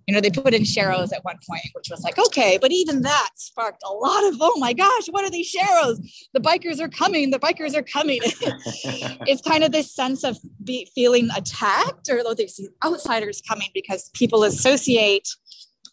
[0.06, 3.02] you know, they put in sharrows at one point, which was like, okay, but even
[3.02, 5.96] that sparked a lot of, oh my gosh, what are these sharrows?
[6.35, 8.20] The bikers are coming, the bikers are coming.
[8.24, 14.44] it's kind of this sense of be, feeling attacked or these outsiders coming because people
[14.44, 15.28] associate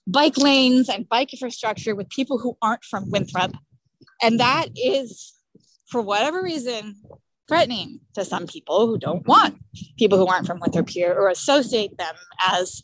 [0.10, 3.54] bike lanes and bike infrastructure with people who aren't from Winthrop.
[4.22, 5.34] And that is,
[5.88, 6.96] for whatever reason,
[7.50, 9.96] threatening to some people who don't want mm-hmm.
[9.98, 12.16] people who aren't from Winthrop here or associate them
[12.48, 12.84] as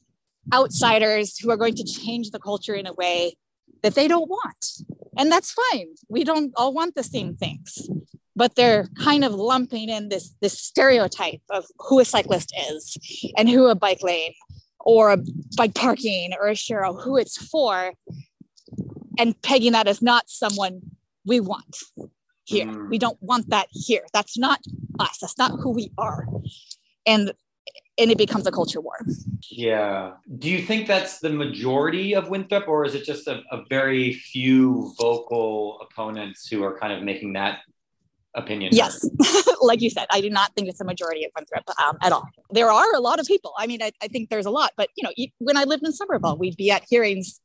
[0.53, 3.35] outsiders who are going to change the culture in a way
[3.83, 4.65] that they don't want.
[5.17, 5.87] And that's fine.
[6.09, 7.89] We don't all want the same things.
[8.35, 12.97] But they're kind of lumping in this, this stereotype of who a cyclist is
[13.37, 14.33] and who a bike lane
[14.81, 15.17] or a
[15.55, 17.93] bike parking or a sharrow, who it's for,
[19.17, 20.81] and pegging that as not someone
[21.25, 21.77] we want
[22.45, 22.67] here.
[22.67, 22.89] Mm.
[22.89, 24.05] We don't want that here.
[24.13, 24.59] That's not
[24.99, 25.17] us.
[25.19, 26.27] That's not who we are.
[27.05, 27.33] And
[27.97, 28.97] and it becomes a culture war.
[29.49, 30.13] yeah.
[30.37, 34.13] Do you think that's the majority of Winthrop, or is it just a, a very
[34.13, 37.59] few vocal opponents who are kind of making that
[38.35, 38.71] opinion?
[38.73, 39.07] Yes,
[39.61, 42.27] like you said, I do not think it's the majority of Winthrop um, at all.
[42.51, 43.53] there are a lot of people.
[43.57, 45.93] I mean, I, I think there's a lot, but you know, when I lived in
[45.93, 47.39] Somerville, we'd be at hearings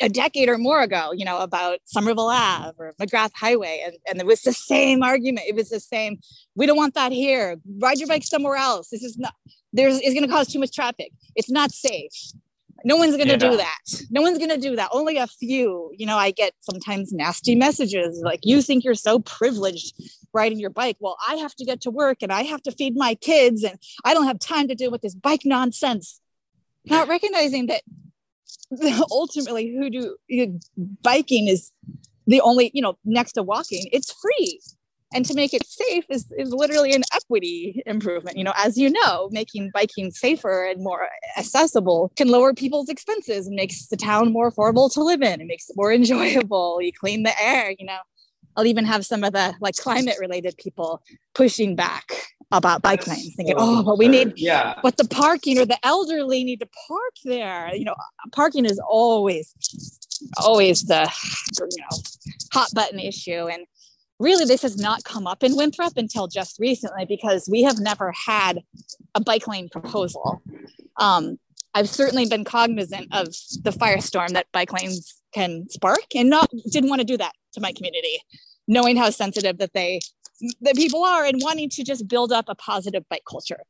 [0.00, 3.82] a decade or more ago, you know, about Somerville Ave or McGrath Highway.
[3.84, 5.46] And, and it was the same argument.
[5.48, 6.18] It was the same.
[6.54, 7.56] We don't want that here.
[7.78, 8.88] Ride your bike somewhere else.
[8.90, 9.34] This is not,
[9.72, 11.12] there's, it's going to cause too much traffic.
[11.34, 12.12] It's not safe.
[12.84, 13.50] No one's going to yeah.
[13.50, 13.78] do that.
[14.10, 14.90] No one's going to do that.
[14.92, 15.90] Only a few.
[15.96, 20.00] You know, I get sometimes nasty messages like, you think you're so privileged
[20.32, 20.96] riding your bike.
[21.00, 23.78] Well, I have to get to work and I have to feed my kids and
[24.04, 26.20] I don't have time to deal with this bike nonsense.
[26.84, 27.82] Not recognizing that
[29.10, 30.58] ultimately who do you
[31.02, 31.70] biking is
[32.26, 33.88] the only you know next to walking.
[33.92, 34.60] It's free.
[35.14, 38.36] And to make it safe is, is literally an equity improvement.
[38.36, 43.46] You know as you know making biking safer and more accessible can lower people's expenses
[43.46, 45.40] and makes the town more affordable to live in.
[45.40, 46.80] It makes it more enjoyable.
[46.82, 48.00] You clean the air you know
[48.56, 51.02] i'll even have some of the like climate related people
[51.34, 52.12] pushing back
[52.52, 54.78] about bike lanes thinking oh but we need yeah.
[54.82, 57.74] but the parking or the elderly need to park there.
[57.74, 57.94] You know
[58.32, 59.52] parking is always
[60.38, 61.10] always the
[61.60, 61.98] you know
[62.52, 63.66] hot button issue and
[64.18, 68.12] really this has not come up in winthrop until just recently because we have never
[68.12, 68.62] had
[69.14, 70.40] a bike lane proposal.
[70.98, 71.38] Um,
[71.74, 73.26] i've certainly been cognizant of
[73.62, 77.60] the firestorm that bike lanes can spark and not didn't want to do that to
[77.60, 78.18] my community
[78.68, 80.00] knowing how sensitive that they
[80.60, 83.60] that people are and wanting to just build up a positive bike culture.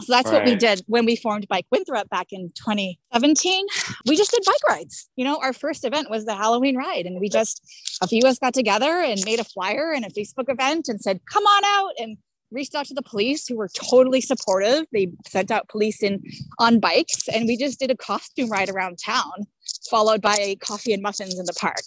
[0.00, 0.42] So that's right.
[0.42, 3.66] what we did when we formed Bike Winthrop back in 2017.
[4.06, 5.08] We just did bike rides.
[5.14, 7.62] You know, our first event was the Halloween ride, and we just
[8.02, 11.00] a few of us got together and made a flyer and a Facebook event and
[11.00, 12.16] said, "Come on out!" and
[12.54, 14.86] reached out to the police who were totally supportive.
[14.92, 16.22] They sent out police in
[16.58, 19.46] on bikes, and we just did a costume ride around town,
[19.90, 21.82] followed by a coffee and muffins in the park.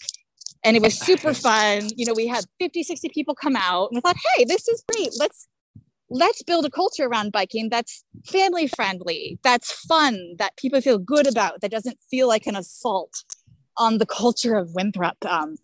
[0.63, 1.89] And it was super fun.
[1.95, 4.83] You know we had 50 60 people come out and we thought hey this is
[4.91, 5.11] great.
[5.17, 5.47] Let's
[6.09, 11.27] let's build a culture around biking that's family friendly that's fun that people feel good
[11.27, 13.25] about that doesn't feel like an assault
[13.77, 15.17] on the culture of winthrop.
[15.25, 15.55] Um,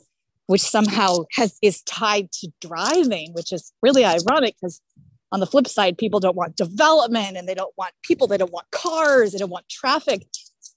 [0.48, 4.82] which somehow has is tied to driving which is really ironic because
[5.32, 8.54] on the flip side people don't want development and they don't want people they don't
[8.54, 10.26] want cars they don't want traffic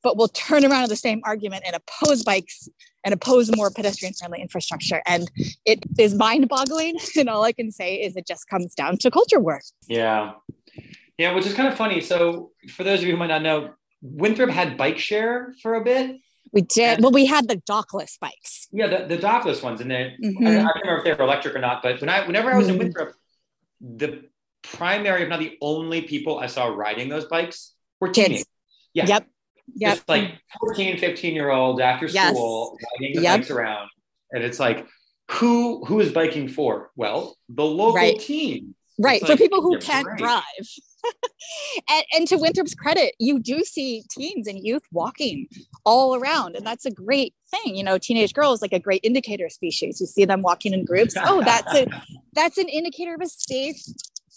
[0.03, 2.69] but we'll turn around to the same argument and oppose bikes
[3.05, 5.03] and oppose more pedestrian friendly infrastructure.
[5.07, 5.31] And
[5.65, 6.97] it is mind boggling.
[7.17, 9.63] And all I can say is it just comes down to culture work.
[9.89, 10.35] Yeah.
[11.19, 12.01] Yeah, which is kind of funny.
[12.01, 13.71] So, for those of you who might not know,
[14.03, 16.17] Winthrop had bike share for a bit.
[16.53, 16.95] We did.
[16.95, 18.69] And, well, we had the dockless bikes.
[18.73, 19.81] Yeah, the, the dockless ones.
[19.81, 20.47] And then mm-hmm.
[20.47, 22.57] I, I, don't remember if they were electric or not, but when I, whenever I
[22.57, 22.75] was mm-hmm.
[22.75, 23.15] in Winthrop,
[23.81, 24.25] the
[24.63, 28.39] primary, if not the only people I saw riding those bikes were teenagers.
[28.39, 28.49] Kids.
[28.95, 29.07] Yeah.
[29.07, 29.27] Yep
[29.75, 29.97] yep.
[29.97, 32.91] just like 14, 15 year olds after school yes.
[33.01, 33.41] riding the yep.
[33.41, 33.91] bikes around.
[34.33, 34.87] And it's like,
[35.33, 36.91] who who is biking for?
[36.97, 38.19] Well, the local right.
[38.19, 38.75] team.
[38.99, 39.25] Right.
[39.25, 40.19] for people who can't great.
[40.19, 40.43] drive.
[41.89, 45.49] and, and to Winthrop's credit, you do see teens and youth walking
[45.85, 46.57] all around.
[46.57, 47.77] And that's a great thing.
[47.77, 50.01] You know, teenage girls like a great indicator species.
[50.01, 51.15] You see them walking in groups.
[51.19, 51.87] Oh, that's a
[52.33, 53.81] that's an indicator of a safe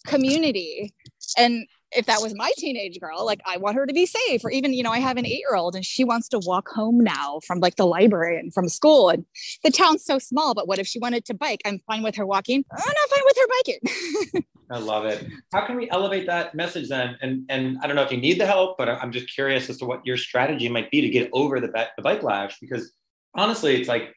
[0.08, 0.94] community.
[1.38, 4.44] And if that was my teenage girl, like I want her to be safe.
[4.44, 6.70] Or even, you know, I have an eight year old and she wants to walk
[6.70, 9.10] home now from like the library and from school.
[9.10, 9.26] And
[9.64, 11.62] the town's so small, but what if she wanted to bike?
[11.66, 12.64] I'm fine with her walking.
[12.72, 14.46] I'm not fine with her biking.
[14.72, 15.26] I love it.
[15.52, 17.18] How can we elevate that message then?
[17.22, 19.78] And and I don't know if you need the help, but I'm just curious as
[19.78, 22.92] to what your strategy might be to get over the, the bike lash because
[23.34, 24.14] honestly, it's like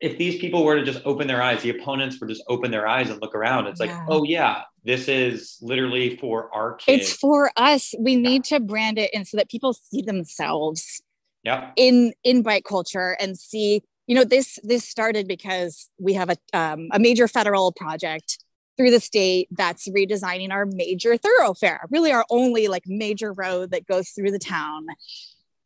[0.00, 2.86] if these people were to just open their eyes, the opponents were just open their
[2.88, 3.66] eyes and look around.
[3.66, 4.06] It's like, yeah.
[4.08, 7.02] oh yeah, this is literally for our kids.
[7.02, 7.94] It's for us.
[7.98, 11.02] We need to brand it and so that people see themselves
[11.42, 11.72] yeah.
[11.76, 16.36] in in bike culture and see, you know, this this started because we have a
[16.58, 18.38] um, a major federal project
[18.76, 23.86] through the state that's redesigning our major thoroughfare, really our only like major road that
[23.86, 24.86] goes through the town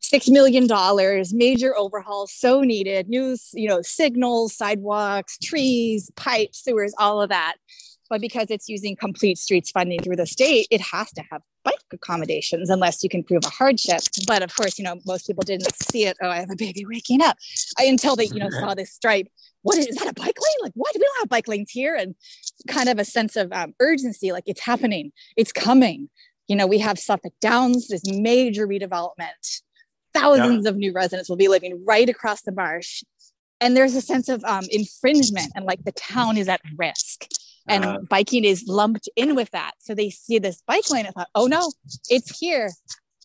[0.01, 6.93] six million dollars major overhaul so needed new you know signals sidewalks trees pipes sewers
[6.99, 7.55] all of that
[8.11, 11.75] but because it's using complete streets funding through the state it has to have bike
[11.93, 14.01] accommodations unless you can prove a hardship.
[14.27, 16.17] But of course you know most people didn't see it.
[16.23, 17.37] Oh i have a baby waking up.
[17.79, 19.29] I, until they you know saw this stripe
[19.63, 20.63] what is, is that a bike lane?
[20.63, 20.93] Like what?
[20.95, 21.97] We don't have bike lanes here.
[21.97, 22.15] And
[22.69, 25.13] kind of a sense of um, urgency like it's happening.
[25.37, 26.11] It's coming.
[26.47, 29.63] You know we have suffolk downs this major redevelopment.
[30.13, 30.71] Thousands yeah.
[30.71, 33.03] of new residents will be living right across the marsh.
[33.61, 37.27] And there's a sense of um, infringement and like the town is at risk
[37.69, 41.15] and uh, biking is lumped in with that so they see this bike lane and
[41.15, 41.73] thought oh no
[42.09, 42.71] it's here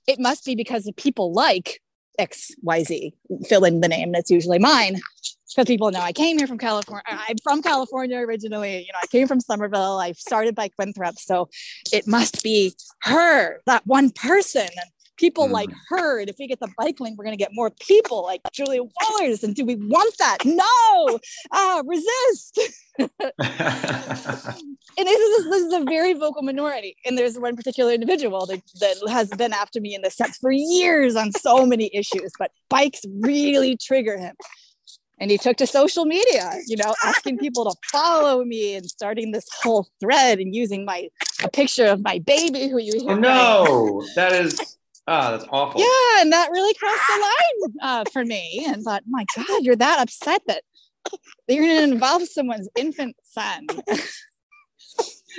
[0.07, 1.81] it must be because of people like
[2.19, 3.11] xyz
[3.47, 4.99] fill in the name that's usually mine
[5.55, 7.03] because people know I came here from California.
[7.07, 8.79] I'm from California originally.
[8.79, 9.99] You know, I came from Somerville.
[9.99, 11.17] I started Bike Winthrop.
[11.17, 11.49] So
[11.91, 14.61] it must be her, that one person.
[14.61, 15.51] And people mm.
[15.51, 16.19] like her.
[16.19, 18.81] And if we get the bike lane, we're going to get more people like Julia
[18.81, 19.43] Wallerce.
[19.43, 20.37] And do we want that?
[20.45, 21.19] No,
[21.51, 22.59] ah, resist.
[22.99, 23.09] and
[24.97, 26.95] this is, this is a very vocal minority.
[27.05, 30.51] And there's one particular individual that, that has been after me in the steps for
[30.51, 34.35] years on so many issues, but bikes really trigger him.
[35.21, 39.31] And he took to social media, you know, asking people to follow me and starting
[39.31, 41.09] this whole thread and using my
[41.43, 43.11] a picture of my baby who you hear.
[43.11, 44.77] Oh no, that is
[45.11, 45.81] Oh, that's awful.
[45.81, 48.63] Yeah, and that really crossed the line uh, for me.
[48.67, 50.61] And thought, my God, you're that upset that
[51.47, 53.65] you're going to involve someone's infant son.
[53.65, 54.13] because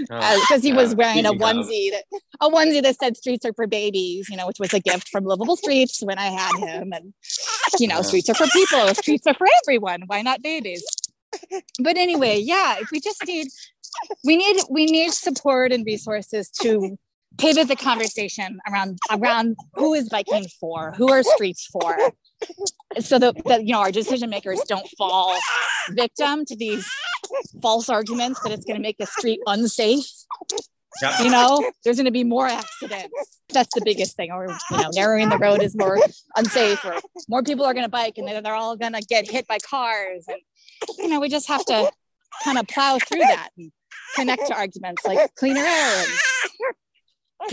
[0.11, 2.05] oh, uh, he was wearing a onesie that
[2.41, 5.25] a onesie that said streets are for babies you know which was a gift from
[5.25, 7.13] livable streets when i had him and
[7.79, 10.83] you know streets are for people streets are for everyone why not babies
[11.81, 13.49] but anyway yeah if we just need
[14.25, 16.97] we need we need support and resources to
[17.39, 21.97] pivot the conversation around around who is biking for, who are streets for,
[22.99, 25.37] so that, that you know our decision makers don't fall
[25.91, 26.89] victim to these
[27.63, 30.07] false arguments that it's going to make the street unsafe.
[31.03, 31.21] Yep.
[31.21, 33.39] You know, there's going to be more accidents.
[33.53, 34.33] That's the biggest thing.
[34.33, 35.99] Or you know, narrowing the road is more
[36.37, 36.97] unsafe, or
[37.29, 39.59] more people are going to bike and then they're all going to get hit by
[39.59, 40.25] cars.
[40.29, 40.41] And
[40.99, 41.91] you know, we just have to
[42.45, 43.71] kind of plow through that and
[44.17, 46.11] connect to arguments like cleaner air and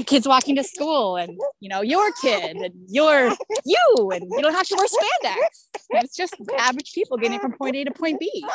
[0.06, 3.34] kids walking to school and you know your kid and your
[3.66, 5.68] you and you don't have to wear spandex.
[5.92, 8.46] It's just average people getting from point a to point b.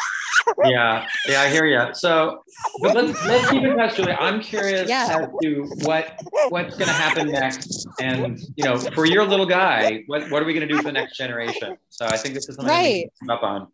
[0.64, 2.42] Yeah yeah i hear you so
[2.80, 5.20] but let's let's keep in touch julie i'm curious yeah.
[5.20, 7.86] as to what what's going to happen next.
[8.00, 10.84] And you know for your little guy what, what are we going to do for
[10.84, 11.76] the next generation?
[11.90, 13.10] So i think this is something right.
[13.30, 13.68] up on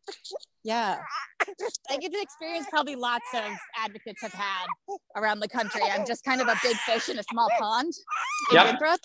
[0.69, 0.99] yeah
[1.89, 4.67] like it's an experience probably lots of advocates have had
[5.17, 7.93] around the country i'm just kind of a big fish in a small pond
[8.51, 8.67] in yep.
[8.67, 9.01] Winthrop.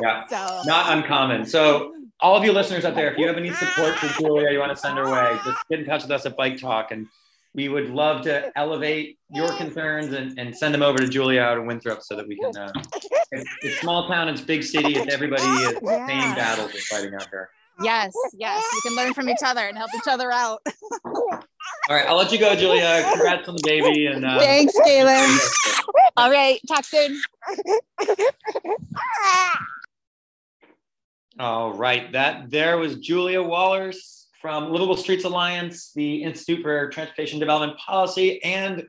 [0.00, 3.50] yeah so not uncommon so all of you listeners out there if you have any
[3.50, 6.24] support for julia you want to send her way just get in touch with us
[6.24, 7.08] at bike talk and
[7.54, 11.58] we would love to elevate your concerns and, and send them over to Julia out
[11.58, 12.54] in Winthrop so that we can.
[12.54, 12.70] Uh,
[13.32, 16.06] it's, it's, small town, it's big city, it's everybody is yeah.
[16.06, 17.48] same battles we're fighting out here.
[17.82, 18.64] Yes, yes.
[18.74, 20.60] We can learn from each other and help each other out.
[21.04, 23.06] All right, I'll let you go, Julia.
[23.12, 24.06] Congrats on the baby.
[24.06, 25.38] And uh, thanks, Galen.
[26.16, 27.20] All right, talk soon.
[31.38, 37.38] All right, that there was Julia Wallerce from Livable Streets Alliance, the Institute for Transportation
[37.38, 38.84] Development Policy, and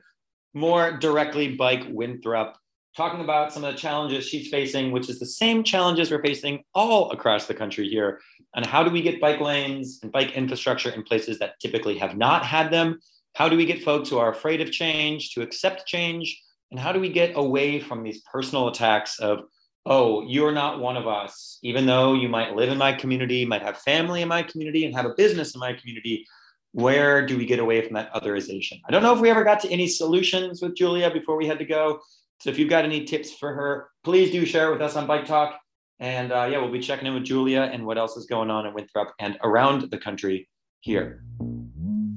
[0.52, 2.56] more directly, Bike Winthrop
[2.96, 6.64] talking about some of the challenges she's facing, which is the same challenges we're facing
[6.74, 8.20] all across the country here.
[8.54, 12.16] And how do we get bike lanes and bike infrastructure in places that typically have
[12.16, 13.00] not had them?
[13.34, 16.42] How do we get folks who are afraid of change to accept change?
[16.70, 19.44] And how do we get away from these personal attacks of,
[19.86, 23.62] oh, you're not one of us, even though you might live in my community, might
[23.62, 26.26] have family in my community, and have a business in my community?
[26.72, 28.80] Where do we get away from that otherization?
[28.86, 31.58] I don't know if we ever got to any solutions with Julia before we had
[31.58, 32.00] to go.
[32.40, 35.06] So if you've got any tips for her, please do share it with us on
[35.06, 35.60] Bike Talk.
[35.98, 38.64] And uh, yeah, we'll be checking in with Julia and what else is going on
[38.64, 40.48] in Winthrop and around the country
[40.80, 41.22] here.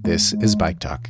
[0.01, 1.09] This is Bike Talk.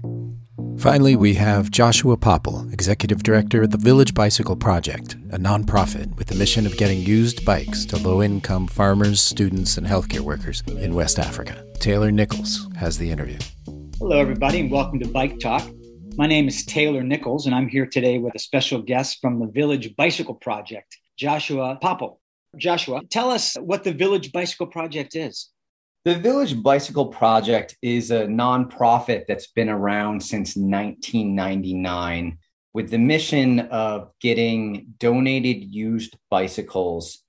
[0.79, 6.25] Finally, we have Joshua Popple, Executive Director of the Village Bicycle Project, a nonprofit with
[6.25, 10.95] the mission of getting used bikes to low income farmers, students, and healthcare workers in
[10.95, 11.63] West Africa.
[11.75, 13.37] Taylor Nichols has the interview.
[13.99, 15.69] Hello, everybody, and welcome to Bike Talk.
[16.15, 19.47] My name is Taylor Nichols, and I'm here today with a special guest from the
[19.47, 22.21] Village Bicycle Project, Joshua Popple.
[22.55, 25.49] Joshua, tell us what the Village Bicycle Project is.
[26.05, 32.37] The Village Bicycle Project is a nonprofit that's been around since 1999
[32.75, 37.22] with the mission of getting donated used bicycles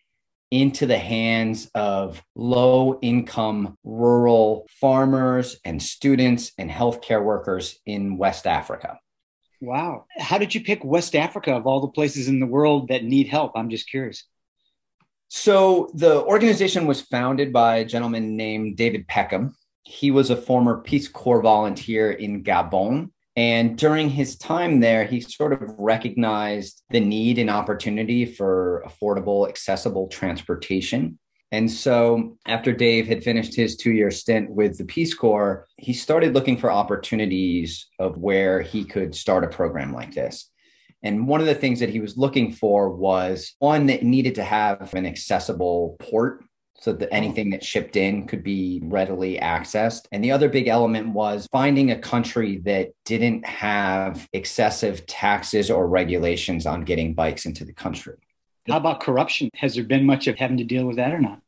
[0.54, 8.46] into the hands of low income rural farmers and students and healthcare workers in West
[8.46, 9.00] Africa.
[9.60, 10.04] Wow.
[10.16, 13.26] How did you pick West Africa of all the places in the world that need
[13.26, 13.50] help?
[13.56, 14.22] I'm just curious.
[15.26, 19.56] So, the organization was founded by a gentleman named David Peckham.
[19.82, 25.20] He was a former Peace Corps volunteer in Gabon and during his time there, he
[25.20, 31.18] sort of recognized the need and opportunity for affordable, accessible transportation.
[31.50, 35.92] And so, after Dave had finished his two year stint with the Peace Corps, he
[35.92, 40.50] started looking for opportunities of where he could start a program like this.
[41.02, 44.44] And one of the things that he was looking for was one that needed to
[44.44, 46.42] have an accessible port
[46.78, 47.16] so that oh.
[47.16, 50.06] anything that shipped in could be readily accessed.
[50.12, 55.88] And the other big element was finding a country that didn't have excessive taxes or
[55.88, 58.16] regulations on getting bikes into the country.
[58.68, 59.50] How about corruption?
[59.56, 61.40] Has there been much of having to deal with that or not?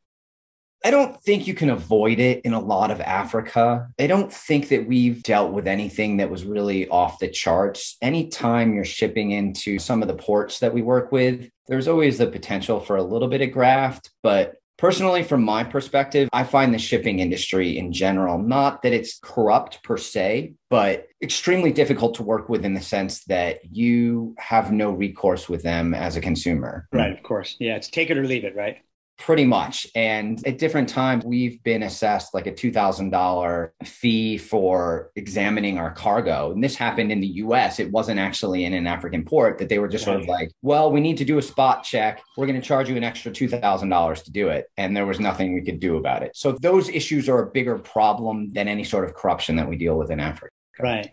[0.85, 3.89] I don't think you can avoid it in a lot of Africa.
[3.99, 7.97] I don't think that we've dealt with anything that was really off the charts.
[8.01, 12.27] Anytime you're shipping into some of the ports that we work with, there's always the
[12.27, 14.11] potential for a little bit of graft.
[14.21, 19.19] But personally, from my perspective, I find the shipping industry in general, not that it's
[19.19, 24.71] corrupt per se, but extremely difficult to work with in the sense that you have
[24.71, 26.87] no recourse with them as a consumer.
[26.91, 27.55] Right, of course.
[27.59, 28.77] Yeah, it's take it or leave it, right?
[29.17, 29.87] Pretty much.
[29.95, 36.51] And at different times, we've been assessed like a $2,000 fee for examining our cargo.
[36.51, 37.79] And this happened in the US.
[37.79, 40.91] It wasn't actually in an African port that they were just sort of like, well,
[40.91, 42.21] we need to do a spot check.
[42.37, 44.67] We're going to charge you an extra $2,000 to do it.
[44.77, 46.35] And there was nothing we could do about it.
[46.35, 49.97] So those issues are a bigger problem than any sort of corruption that we deal
[49.97, 50.53] with in Africa.
[50.79, 51.11] Right.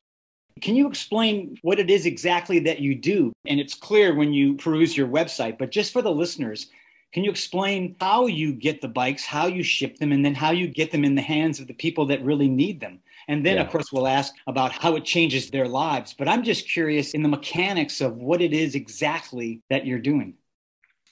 [0.60, 3.32] Can you explain what it is exactly that you do?
[3.46, 6.68] And it's clear when you peruse your website, but just for the listeners,
[7.14, 10.50] can you explain how you get the bikes, how you ship them, and then how
[10.50, 12.98] you get them in the hands of the people that really need them?
[13.28, 13.62] And then, yeah.
[13.62, 16.12] of course, we'll ask about how it changes their lives.
[16.12, 20.34] But I'm just curious in the mechanics of what it is exactly that you're doing.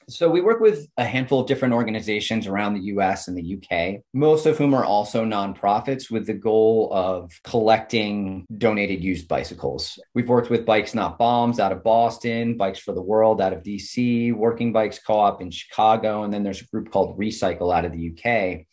[0.08, 4.02] So we work with a handful of different organizations around the US and the UK,
[4.12, 9.98] most of whom are also nonprofits with the goal of collecting donated used bicycles.
[10.14, 13.62] We've worked with Bikes Not Bombs out of Boston, Bikes for the World out of
[13.62, 17.92] DC, Working Bikes Co-op in Chicago, and then there's a group called Recycle out of
[17.92, 18.66] the UK.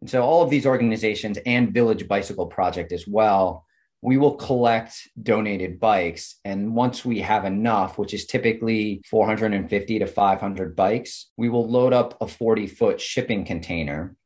[0.00, 3.64] And so all of these organizations and Village Bicycle Project as well
[4.02, 6.40] we will collect donated bikes.
[6.44, 11.92] And once we have enough, which is typically 450 to 500 bikes, we will load
[11.92, 14.16] up a 40 foot shipping container,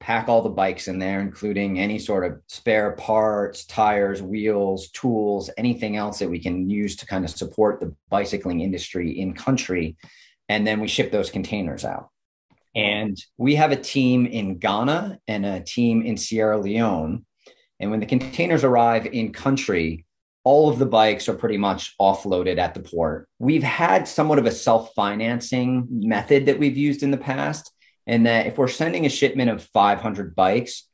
[0.00, 5.48] pack all the bikes in there, including any sort of spare parts, tires, wheels, tools,
[5.56, 9.96] anything else that we can use to kind of support the bicycling industry in country.
[10.50, 12.10] And then we ship those containers out.
[12.74, 17.24] And we have a team in Ghana and a team in Sierra Leone
[17.82, 20.06] and when the containers arrive in country,
[20.44, 23.28] all of the bikes are pretty much offloaded at the port.
[23.40, 27.72] We've had somewhat of a self financing method that we've used in the past.
[28.06, 30.88] And that if we're sending a shipment of 500 bikes,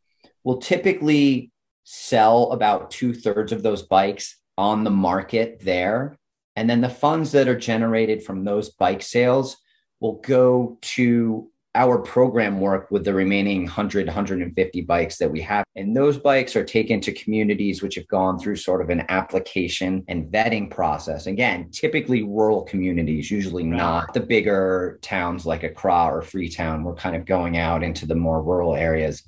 [0.45, 1.53] we'll typically
[1.85, 6.19] sell about two thirds of those bikes on the market there.
[6.57, 9.59] And then the funds that are generated from those bike sales
[10.01, 15.65] will go to our program work with the remaining 100, 150 bikes that we have.
[15.77, 20.05] And those bikes are taken to communities which have gone through sort of an application
[20.09, 21.29] and vetting process.
[21.29, 26.83] Again, typically rural communities, usually not the bigger towns like Accra or Freetown.
[26.83, 29.23] We're kind of going out into the more rural areas.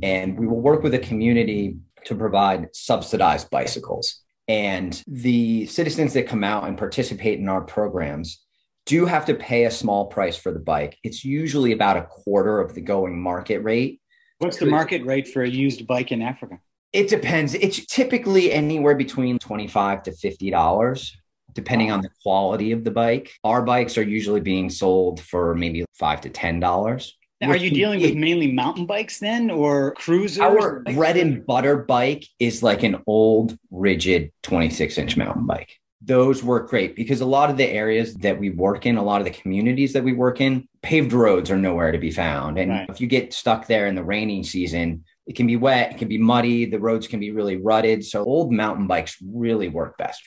[0.00, 4.22] And we will work with a community to provide subsidized bicycles.
[4.46, 8.46] And the citizens that come out and participate in our programs
[8.88, 10.96] do you have to pay a small price for the bike.
[11.04, 14.00] It's usually about a quarter of the going market rate.
[14.38, 16.58] What's the market rate for a used bike in Africa?
[16.94, 17.52] It depends.
[17.52, 21.12] It's typically anywhere between 25 to $50
[21.54, 23.32] depending on the quality of the bike.
[23.42, 27.12] Our bikes are usually being sold for maybe 5 to $10.
[27.40, 30.38] Now, are you dealing with mainly mountain bikes then or cruisers?
[30.38, 36.44] Our bread and butter bike is like an old rigid 26 inch mountain bike those
[36.44, 39.24] work great because a lot of the areas that we work in, a lot of
[39.24, 42.58] the communities that we work in, paved roads are nowhere to be found.
[42.58, 42.88] And right.
[42.88, 46.08] if you get stuck there in the rainy season, it can be wet, it can
[46.08, 48.04] be muddy, the roads can be really rutted.
[48.04, 50.22] So old mountain bikes really work best.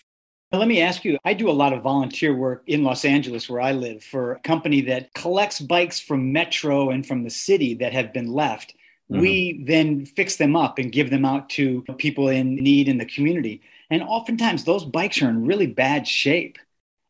[0.54, 3.62] Let me ask you I do a lot of volunteer work in Los Angeles, where
[3.62, 7.94] I live, for a company that collects bikes from Metro and from the city that
[7.94, 8.76] have been left.
[9.10, 9.22] Mm-hmm.
[9.22, 13.06] We then fix them up and give them out to people in need in the
[13.06, 13.62] community.
[13.92, 16.58] And oftentimes those bikes are in really bad shape.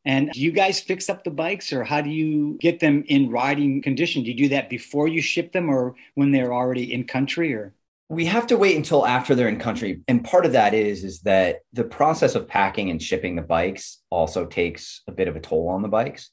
[0.04, 3.30] And do you guys fix up the bikes or how do you get them in
[3.30, 4.24] riding condition?
[4.24, 7.76] Do you do that before you ship them or when they're already in country or?
[8.10, 10.02] We have to wait until after they're in country.
[10.08, 14.00] And part of that is is that the process of packing and shipping the bikes
[14.10, 16.32] also takes a bit of a toll on the bikes.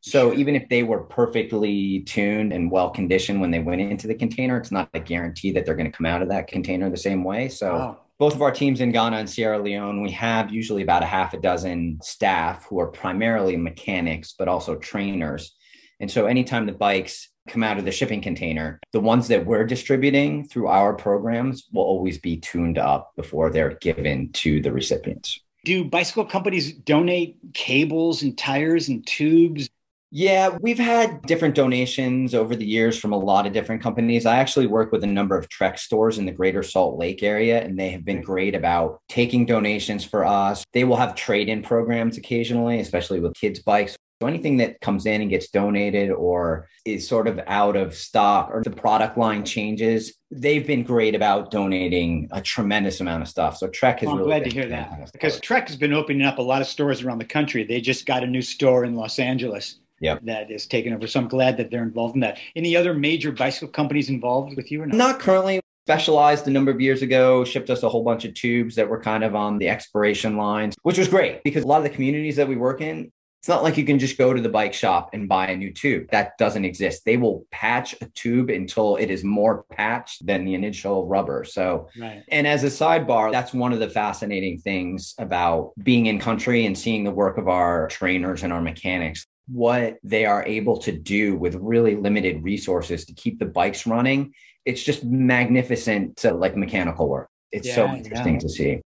[0.00, 4.14] So even if they were perfectly tuned and well conditioned when they went into the
[4.14, 6.96] container, it's not a guarantee that they're going to come out of that container the
[6.96, 7.48] same way.
[7.48, 11.04] So wow both of our teams in Ghana and Sierra Leone, we have usually about
[11.04, 15.54] a half a dozen staff who are primarily mechanics, but also trainers.
[16.00, 19.64] And so anytime the bikes come out of the shipping container, the ones that we're
[19.64, 25.40] distributing through our programs will always be tuned up before they're given to the recipients.
[25.64, 29.68] Do bicycle companies donate cables and tires and tubes?
[30.10, 34.24] Yeah, we've had different donations over the years from a lot of different companies.
[34.24, 37.62] I actually work with a number of Trek stores in the greater Salt Lake area,
[37.62, 40.64] and they have been great about taking donations for us.
[40.72, 43.96] They will have trade in programs occasionally, especially with kids' bikes.
[44.22, 48.50] So anything that comes in and gets donated or is sort of out of stock
[48.50, 53.58] or the product line changes, they've been great about donating a tremendous amount of stuff.
[53.58, 56.26] So Trek has Well, I'm really glad to hear that because Trek has been opening
[56.26, 57.62] up a lot of stores around the country.
[57.62, 60.20] They just got a new store in Los Angeles Yep.
[60.24, 61.06] that is taken over.
[61.06, 62.38] So I'm glad that they're involved in that.
[62.56, 64.96] Any other major bicycle companies involved with you or not?
[64.96, 65.60] Not currently.
[65.86, 69.00] Specialized a number of years ago, shipped us a whole bunch of tubes that were
[69.00, 72.36] kind of on the expiration lines, which was great because a lot of the communities
[72.36, 75.10] that we work in, it's not like you can just go to the bike shop
[75.14, 76.08] and buy a new tube.
[76.10, 77.04] That doesn't exist.
[77.06, 81.44] They will patch a tube until it is more patched than the initial rubber.
[81.44, 82.22] So Right.
[82.30, 86.76] and as a sidebar, that's one of the fascinating things about being in country and
[86.76, 91.36] seeing the work of our trainers and our mechanics, what they are able to do
[91.36, 94.32] with really limited resources to keep the bikes running.
[94.64, 97.30] It's just magnificent to like mechanical work.
[97.50, 98.40] It's so interesting yeah.
[98.40, 98.80] to see.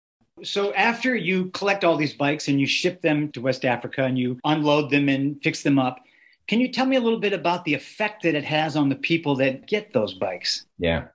[0.43, 4.19] So after you collect all these bikes and you ship them to West Africa and
[4.19, 6.01] you unload them and fix them up,
[6.49, 8.97] can you tell me a little bit about the effect that it has on the
[8.97, 10.67] people that get those bikes?
[10.79, 11.09] Yeah.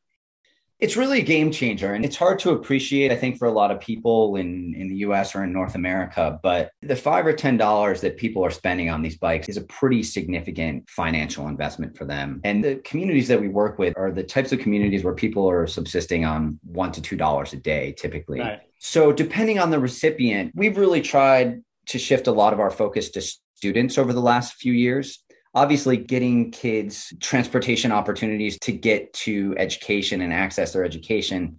[0.80, 3.71] It's really a game changer and it's hard to appreciate, I think, for a lot
[3.71, 6.39] of people in, in the US or in North America.
[6.43, 9.61] But the five or ten dollars that people are spending on these bikes is a
[9.61, 12.41] pretty significant financial investment for them.
[12.43, 15.65] And the communities that we work with are the types of communities where people are
[15.65, 18.39] subsisting on one to two dollars a day typically.
[18.39, 18.59] Right.
[18.80, 23.09] So, depending on the recipient, we've really tried to shift a lot of our focus
[23.11, 23.21] to
[23.55, 25.23] students over the last few years.
[25.56, 31.58] Obviously, getting kids transportation opportunities to get to education and access their education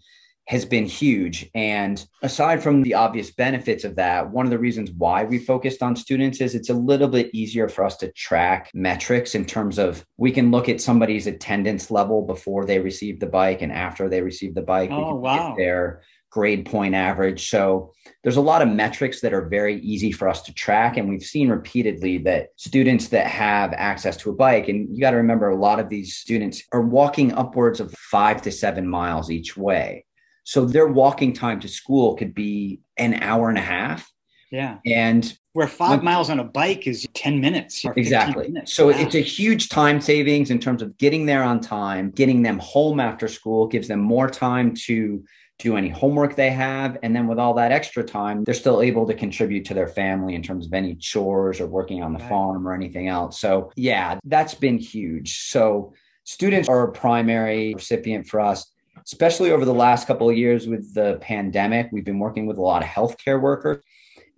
[0.49, 1.51] has been huge.
[1.57, 5.83] And aside from the obvious benefits of that, one of the reasons why we focused
[5.83, 9.77] on students is it's a little bit easier for us to track metrics in terms
[9.77, 14.09] of we can look at somebody's attendance level before they receive the bike and after
[14.09, 14.91] they receive the bike.
[14.91, 15.55] we Oh, can look wow.
[15.59, 16.03] their
[16.37, 17.49] grade point average.
[17.49, 20.99] So there's a lot of metrics that are very easy for us to track.
[20.99, 25.13] And we've seen repeatedly that students that have access to a bike, and you got
[25.13, 29.31] to remember a lot of these students are walking upwards of five to seven miles
[29.31, 30.05] each way.
[30.45, 34.13] So their walking time to school could be an hour and a half.
[34.51, 34.77] Yeah.
[34.85, 37.83] And Where five miles on a bike is 10 minutes.
[37.97, 38.49] Exactly.
[38.49, 38.75] minutes.
[38.75, 38.99] So Wow.
[38.99, 43.01] it's a huge time savings in terms of getting there on time, getting them home
[43.01, 45.25] after school, gives them more time to
[45.59, 46.99] do any homework they have.
[47.03, 50.35] And then with all that extra time, they're still able to contribute to their family
[50.35, 52.29] in terms of any chores or working on the Right.
[52.29, 53.41] farm or anything else.
[53.41, 55.39] So, yeah, that's been huge.
[55.49, 55.95] So,
[56.25, 58.73] students are a primary recipient for us.
[59.05, 62.63] Especially over the last couple of years with the pandemic, we've been working with a
[62.63, 63.83] lot of healthcare workers.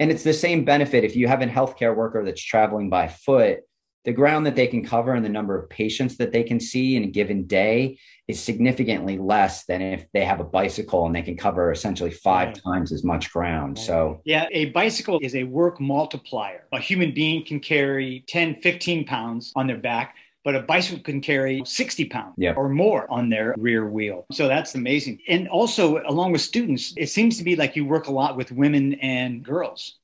[0.01, 3.61] And it's the same benefit if you have a healthcare worker that's traveling by foot,
[4.05, 6.97] the ground that they can cover and the number of patients that they can see
[6.97, 11.23] in a given day is significantly less than if they have a bicycle and they
[11.23, 12.61] can cover essentially five Right.
[12.65, 13.79] times as much ground.
[13.79, 16.65] So, Yeah, a bicycle is a work multiplier.
[16.73, 21.21] A human being can carry 10, 15 pounds on their back, but a bicycle can
[21.21, 22.55] carry 60 pounds Yeah.
[22.55, 24.25] or more on their rear wheel.
[24.33, 25.19] So that's amazing.
[25.29, 28.53] And also, along with students, it seems to be like you work a lot with
[28.53, 29.98] women and girls.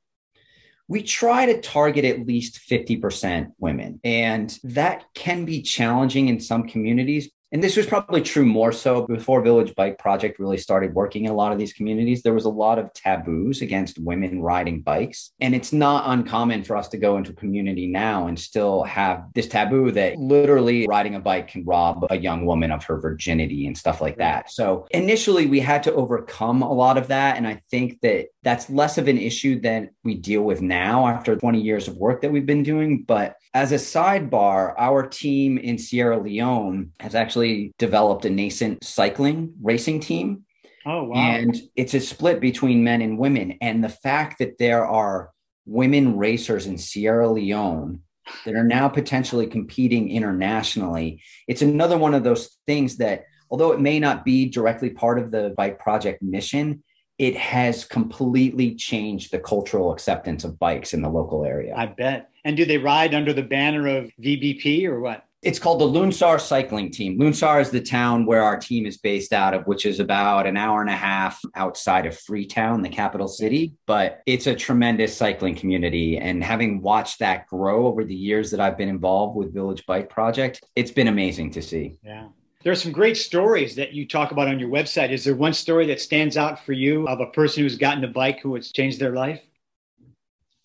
[0.89, 4.01] We try to target at least 50% women.
[4.05, 7.31] And that can be challenging in some communities.
[7.53, 11.31] And this was probably true more so before Village Bike Project really started working in
[11.31, 12.21] a lot of these communities.
[12.21, 15.31] There was a lot of taboos against women riding bikes.
[15.41, 19.27] And it's not uncommon for us to go into a community now and still have
[19.35, 23.69] this taboo that literally riding a bike can rob a young woman of her virginity
[23.69, 24.51] and stuff like that.
[24.51, 27.37] So initially, we had to overcome a lot of that.
[27.37, 31.35] And I think that that's less of an issue than we deal with now after
[31.35, 33.03] 20 years of work that we've been doing.
[33.03, 39.55] But as a sidebar, our team in Sierra Leone has actually developed a nascent cycling
[39.63, 40.45] racing team.
[40.87, 41.17] Oh, wow.
[41.17, 43.57] And it's a split between men and women.
[43.63, 45.31] And the fact that there are
[45.67, 48.01] women racers in Sierra Leone
[48.45, 53.81] that are now potentially competing internationally, it's another one of those things that, although it
[53.81, 56.83] may not be directly part of the Bike Project mission,
[57.19, 61.75] it has completely changed the cultural acceptance of bikes in the local area.
[61.77, 62.31] I bet.
[62.45, 65.25] And do they ride under the banner of VBP or what?
[65.45, 67.19] It's called the Lunsar Cycling Team.
[67.19, 70.57] Lunsar is the town where our team is based out of, which is about an
[70.57, 73.75] hour and a half outside of Freetown, the capital city.
[73.87, 76.17] But it's a tremendous cycling community.
[76.17, 80.09] And having watched that grow over the years that I've been involved with Village Bike
[80.09, 81.99] Project, it's been amazing to see.
[82.03, 82.29] Yeah.
[82.65, 85.11] There's some great stories that you talk about on your website.
[85.11, 88.09] Is there one story that stands out for you of a person who's gotten a
[88.09, 89.47] bike who has changed their life?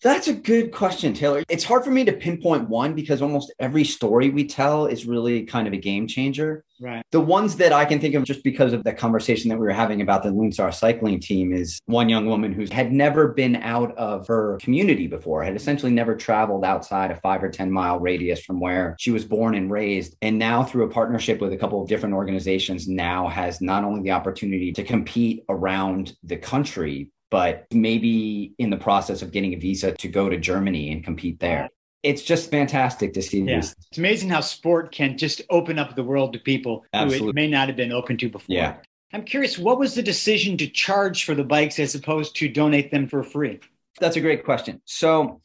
[0.02, 1.44] That's a good question, Taylor.
[1.50, 5.44] It's hard for me to pinpoint one because almost every story we tell is really
[5.44, 6.64] kind of a game changer.
[6.80, 7.04] Right.
[7.10, 9.72] The ones that I can think of just because of the conversation that we were
[9.72, 13.94] having about the Lunsar cycling team is one young woman who had never been out
[13.98, 18.40] of her community before, had essentially never traveled outside a five or 10 mile radius
[18.40, 20.16] from where she was born and raised.
[20.22, 24.00] And now, through a partnership with a couple of different organizations, now has not only
[24.00, 29.58] the opportunity to compete around the country, but maybe in the process of getting a
[29.58, 31.68] visa to go to Germany and compete there.
[32.02, 33.56] It's just fantastic to see Yeah.
[33.56, 33.74] these.
[33.90, 37.46] It's amazing how sport can just open up the world to people who it may
[37.46, 38.54] not have been open to before.
[38.56, 38.76] Yeah.
[39.12, 42.90] I'm curious, what was the decision to charge for the bikes as opposed to donate
[42.90, 43.58] them for free?
[43.98, 44.80] That's a great question.
[44.84, 45.40] So,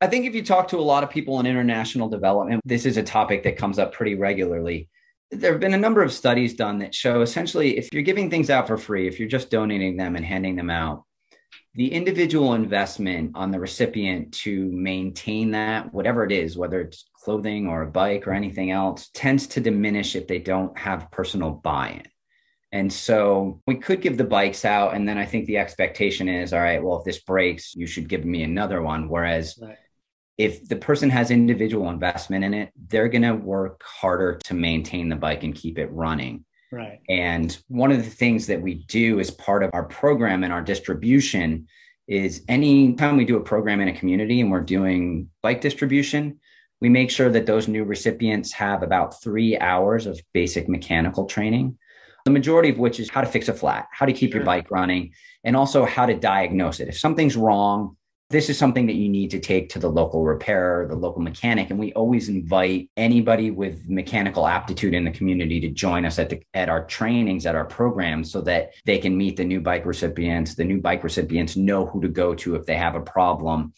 [0.00, 2.96] I think if you talk to a lot of people in international development, this is
[2.96, 4.88] a topic that comes up pretty regularly.
[5.30, 8.48] There have been a number of studies done that show essentially if you're giving things
[8.48, 11.04] out for free, if you're just donating them and handing them out,
[11.74, 17.68] the individual investment on the recipient to maintain that, whatever it is, whether it's clothing
[17.68, 21.90] or a bike or anything else, tends to diminish if they don't have personal buy
[21.90, 22.02] in.
[22.72, 24.94] And so we could give the bikes out.
[24.94, 28.08] And then I think the expectation is all right, well, if this breaks, you should
[28.08, 29.08] give me another one.
[29.08, 29.76] Whereas Right.
[30.38, 35.08] if the person has individual investment in it, they're going to work harder to maintain
[35.08, 36.44] the bike and keep it running.
[36.72, 37.00] Right.
[37.08, 40.62] And one of the things that we do as part of our program and our
[40.62, 41.66] distribution
[42.06, 46.38] is anytime we do a program in a community and we're doing bike distribution,
[46.80, 51.76] we make sure that those new recipients have about three hours of basic mechanical training.
[52.24, 54.70] The majority of which is how to fix a flat, how to keep your bike
[54.70, 55.12] running,
[55.44, 56.88] and also how to diagnose it.
[56.88, 57.96] If something's wrong,
[58.30, 61.68] this is something that you need to take to the local repairer, the local mechanic.
[61.70, 66.30] And we always invite anybody with mechanical aptitude in the community to join us at
[66.30, 69.84] the at our trainings, at our programs, so that they can meet the new bike
[69.84, 70.54] recipients.
[70.54, 73.72] The new bike recipients know who to go to if they have a problem.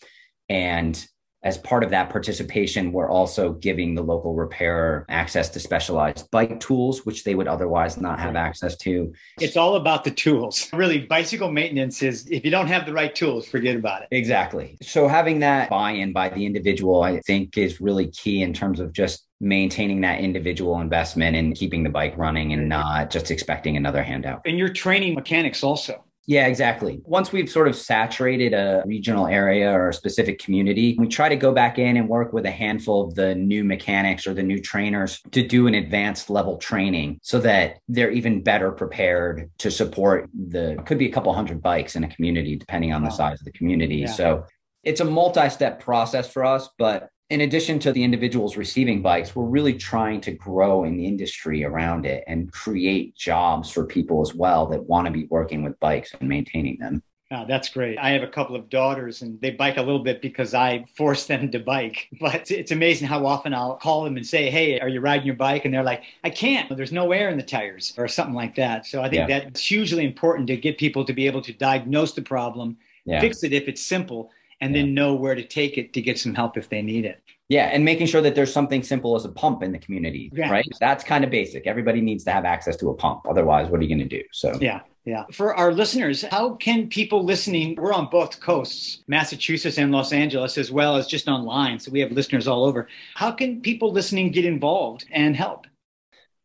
[0.51, 1.03] And
[1.43, 6.61] as part of that participation, we're also giving the local repairer access to specialized bike
[6.61, 9.12] tools, which they would otherwise not have access to.
[9.40, 10.68] It's all about the tools.
[10.72, 14.09] Really, bicycle maintenance is if you don't have the right tools, forget about it.
[14.12, 14.78] Exactly.
[14.82, 18.93] So having that buy-in by the individual, I think is really key in terms of
[18.93, 24.03] just maintaining that individual investment and keeping the bike running and not just expecting another
[24.03, 24.43] handout.
[24.47, 26.05] And you're training mechanics also.
[26.27, 27.01] Yeah, exactly.
[27.05, 31.37] Once we've sort of saturated a regional area or a specific community, we try to
[31.37, 34.61] go back in and work with a handful of the new mechanics or the new
[34.61, 40.31] trainers to do an advanced level training so that they're even better prepared to support
[40.33, 43.45] the could be a couple hundred bikes in a community depending on the size of
[43.45, 43.97] the community.
[43.97, 44.07] Yeah.
[44.07, 44.45] So
[44.85, 49.47] it's a multi-step process for us, but in addition to the individuals receiving bikes, we're
[49.47, 54.35] really trying to grow in the industry around it and create jobs for people as
[54.35, 57.03] well that want to be working with bikes and maintaining them.
[57.30, 57.97] Ah, that's great.
[57.97, 61.24] I have a couple of daughters and they bike a little bit because I force
[61.24, 62.09] them to bike.
[62.20, 65.35] But it's amazing how often I'll call them and say, Hey, are you riding your
[65.37, 65.64] bike?
[65.64, 66.76] And they're like, I can't.
[66.76, 68.85] There's no air in the tires or something like that.
[68.85, 69.41] So I think Yeah.
[69.41, 72.76] that's hugely important to get people to be able to diagnose the problem,
[73.07, 73.20] Yeah.
[73.22, 74.30] fix it if it's simple,
[74.63, 77.21] and then know where to take it to get some help if they need it.
[77.49, 77.67] Yeah.
[77.67, 80.51] And making sure that there's something simple as a pump in the community, Yeah.
[80.51, 80.67] right?
[80.81, 81.67] That's kind of basic.
[81.67, 83.27] Everybody needs to have access to a pump.
[83.29, 84.23] Otherwise, what are you going to do?
[84.33, 85.25] So, Yeah, yeah.
[85.33, 87.75] For our listeners, how can people listening?
[87.77, 91.79] We're on both coasts, Massachusetts and Los Angeles, as well as just online.
[91.81, 92.89] So we have listeners all over.
[93.17, 95.67] How can people listening get involved and help?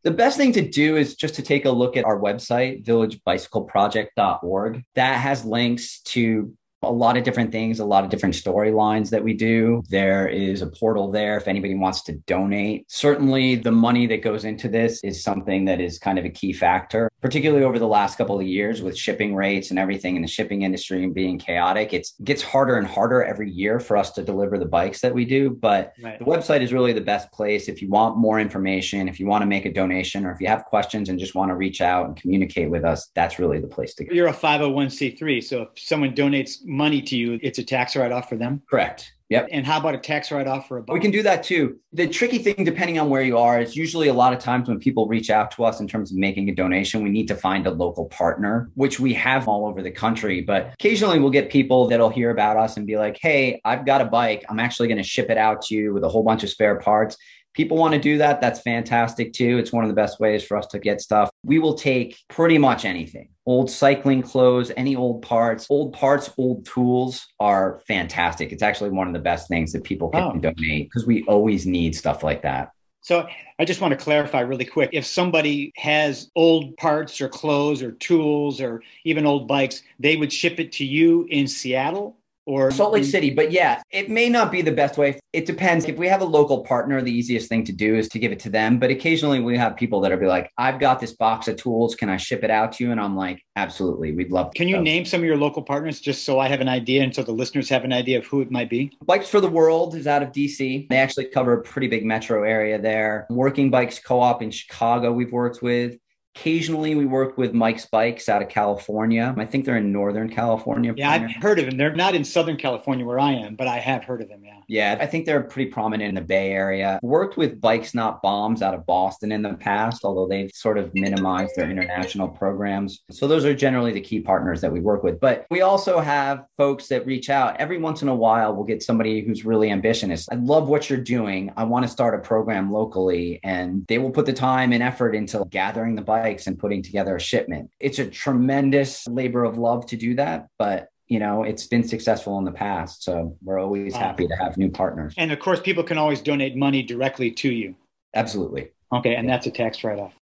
[0.04, 4.84] The best thing to do is just to take a look at our website, villagebicycleproject.org.
[4.96, 6.54] That has links to
[6.88, 9.84] a lot of different things, a lot of different storylines that we do.
[9.90, 12.86] There is a portal there if anybody wants to donate.
[12.90, 16.54] Certainly, the money that goes into this is something that is kind of a key
[16.54, 20.28] factor, particularly over the last couple of years with shipping rates and everything in the
[20.28, 21.94] shipping industry and being chaotic.
[21.94, 25.14] It's, it gets harder and harder every year for us to deliver the bikes that
[25.14, 25.50] we do.
[25.50, 26.20] But Right.
[26.20, 29.42] the website is really the best place if you want more information, if you want
[29.42, 32.06] to make a donation, or if you have questions and just want to reach out
[32.08, 34.14] and communicate with us, that's really the place to go.
[34.14, 35.44] You're a 501c3.
[35.44, 38.62] So if someone donates money to you, it's a tax write off for them.
[38.70, 39.12] Correct.
[39.30, 39.50] Yep.
[39.52, 40.94] And how about a tax write off for a bike?
[40.94, 41.80] We can do that too.
[41.92, 44.80] The tricky thing, depending on where you are, is usually a lot of times when
[44.80, 47.68] people reach out to us in terms of making a donation, we need to find
[47.68, 50.40] a local partner, which we have all over the country.
[50.40, 54.00] But occasionally we'll get people that'll hear about us and be like, hey, I've got
[54.00, 54.46] a bike.
[54.50, 56.80] I'm actually going to ship it out to you with a whole bunch of spare
[56.80, 57.18] parts.
[57.54, 58.40] People want to do that.
[58.40, 59.58] That's fantastic too.
[59.58, 61.30] It's one of the best ways for us to get stuff.
[61.44, 66.66] We will take pretty much anything old cycling clothes, any old parts, old parts, old
[66.66, 68.52] tools are fantastic.
[68.52, 70.34] It's actually one of the best things that people can Oh.
[70.34, 72.72] donate because we always need stuff like that.
[73.02, 73.26] So
[73.58, 74.90] I just want to clarify really quick.
[74.92, 80.34] If somebody has old parts or clothes or tools or even old bikes, they would
[80.34, 82.18] ship it to you in Seattle
[82.48, 83.30] or Salt Lake City.
[83.30, 85.20] But yeah, it may not be the best way.
[85.34, 85.86] It depends.
[85.86, 88.40] If we have a local partner, the easiest thing to do is to give it
[88.40, 88.80] to them.
[88.80, 91.94] But occasionally we have people that are be like, I've got this box of tools.
[91.94, 92.92] Can I ship it out to you?
[92.92, 94.14] And I'm like, absolutely.
[94.14, 94.58] We'd love to.
[94.58, 97.14] Can you name some of your local partners just so I have an idea and
[97.14, 98.92] so the listeners have an idea of who it might be?
[99.06, 100.88] Bikes for the World is out of DC.
[100.90, 103.28] They actually cover a pretty big metro area there.
[103.30, 105.98] Working Bikes Co op in Chicago, we've worked with.
[106.40, 109.34] Occasionally, we work with Mike's Bikes out of California.
[109.38, 110.94] I think they're in Northern California.
[110.96, 111.78] Yeah, I've heard of them.
[111.78, 114.44] They're not in Southern California where I am, but I have heard of them.
[114.46, 114.57] Yeah.
[114.68, 117.00] Yeah, I think they're pretty prominent in the Bay Area.
[117.02, 120.94] Worked with Bikes Not Bombs out of Boston in the past, although they've sort of
[120.94, 123.02] minimized their international programs.
[123.10, 125.22] So those are generally the key partners that we work with.
[125.22, 128.54] But we also have folks that reach out every once in a while.
[128.54, 130.28] We'll get somebody who's really ambitious.
[130.30, 131.54] I love what you're doing.
[131.56, 135.16] I want to start a program locally, and they will put the time and effort
[135.16, 137.72] into gathering the bikes and putting together a shipment.
[137.80, 142.38] It's a tremendous labor of love to do that, but you know, it's been successful
[142.38, 143.04] in the past.
[143.04, 145.14] So we're always happy to have new partners.
[145.18, 147.76] And of course, people can always donate money directly to you.
[148.14, 148.72] Absolutely.
[148.94, 150.14] Okay, and that's a tax write off.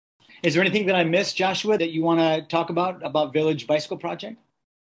[0.43, 3.66] Is there anything that I missed, Joshua, that you want to talk about about Village
[3.66, 4.37] Bicycle Project?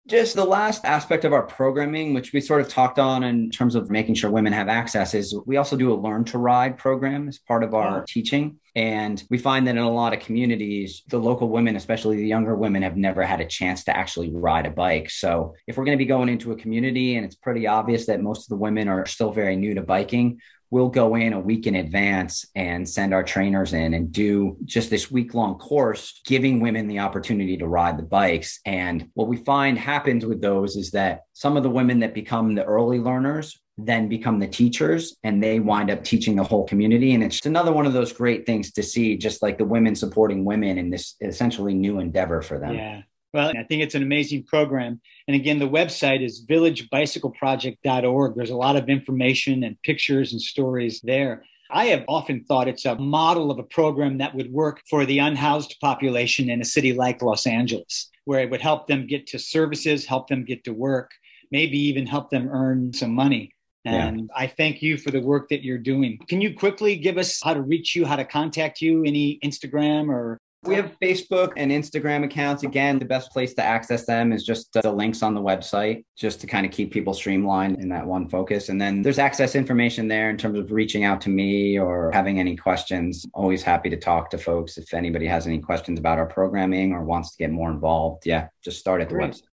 [0.06, 3.74] Just the last aspect of our programming, which we sort of talked on in terms
[3.74, 7.28] of making sure women have access, is we also do a learn to ride program
[7.28, 8.04] as part of our Oh.
[8.08, 8.58] teaching.
[8.74, 12.54] And we find that in a lot of communities, the local women, especially the younger
[12.54, 15.10] women, have never had a chance to actually ride a bike.
[15.10, 18.22] So if we're going to be going into a community and it's pretty obvious that
[18.22, 20.40] most of the women are still very new to biking,
[20.70, 24.88] we'll go in a week in advance and send our trainers in and do just
[24.88, 28.60] this week long course, giving women the opportunity to ride the bikes.
[28.64, 32.54] And what we find happens with those is that some of the women that become
[32.54, 37.14] the early learners then become the teachers and they wind up teaching the whole community.
[37.14, 40.44] And it's another one of those great things to see, just like the women supporting
[40.44, 42.74] women in this essentially new endeavor for them.
[42.74, 43.02] Yeah.
[43.32, 45.00] Well, I think it's an amazing program.
[45.28, 48.34] And again, the website is villagebicycleproject.org.
[48.34, 51.44] There's a lot of information and pictures and stories there.
[51.70, 55.20] I have often thought it's a model of a program that would work for the
[55.20, 59.38] unhoused population in a city like Los Angeles, where it would help them get to
[59.38, 61.12] services, help them get to work,
[61.52, 63.52] maybe even help them earn some money.
[63.84, 64.08] Yeah.
[64.08, 66.18] And I thank you for the work that you're doing.
[66.28, 70.10] Can you quickly give us how to reach you, how to contact you, any Instagram
[70.10, 72.62] or We have Facebook and Instagram accounts.
[72.62, 76.04] Again, the best place to access them is just uh, the links on the website,
[76.18, 78.68] just to kind of keep people streamlined in that one focus.
[78.68, 82.38] And then there's access information there in terms of reaching out to me or having
[82.38, 83.24] any questions.
[83.32, 87.02] Always happy to talk to folks if anybody has any questions about our programming or
[87.02, 88.26] wants to get more involved.
[88.26, 89.30] Yeah, just start at the Great.
[89.30, 89.49] website.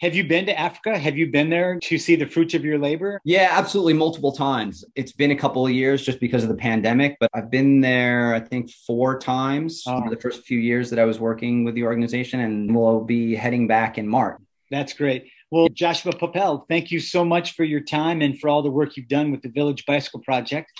[0.00, 0.98] Have you been to Africa?
[0.98, 3.20] Have you been there to see the fruits of your labor?
[3.22, 3.92] Yeah, absolutely.
[3.92, 4.82] Multiple times.
[4.94, 8.34] It's been a couple of years just because of the pandemic, but I've been there,
[8.34, 9.98] I think, four times Oh.
[9.98, 13.34] over the first few years that I was working with the organization, and we'll be
[13.34, 14.40] heading back in March.
[14.70, 15.26] That's great.
[15.50, 18.96] Well, Joshua Papel, thank you so much for your time and for all the work
[18.96, 20.72] you've done with the Village Bicycle Project.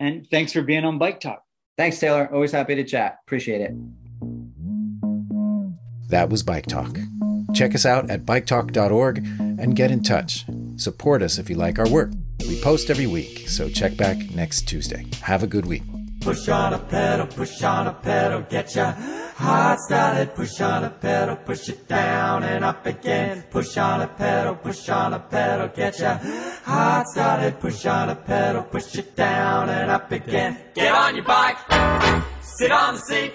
[0.00, 1.42] And thanks for being on Bike Talk.
[1.78, 2.28] Thanks, Taylor.
[2.30, 3.20] Always happy to chat.
[3.26, 3.70] Appreciate it.
[6.10, 6.98] That was Bike Talk.
[7.56, 10.44] Check us out at biketalk.org and get in touch.
[10.76, 12.10] Support us if you like our work.
[12.46, 15.06] We post every week, so check back next Tuesday.
[15.22, 15.82] Have a good week.
[16.20, 20.34] Push on a pedal, push on a pedal, get your heart started.
[20.34, 23.42] Push on a pedal, push it down and up again.
[23.50, 26.20] Push on a pedal, push on a pedal, get your
[26.62, 27.58] heart started.
[27.58, 30.58] Push on a pedal, push it down and up again.
[30.74, 31.56] Get on your bike,
[32.42, 33.32] sit on the seat,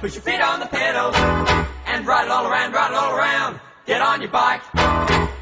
[0.00, 1.14] push your feet on the pedals,
[2.06, 3.60] ride it all around, ride it all around.
[3.86, 4.62] Get on your bike,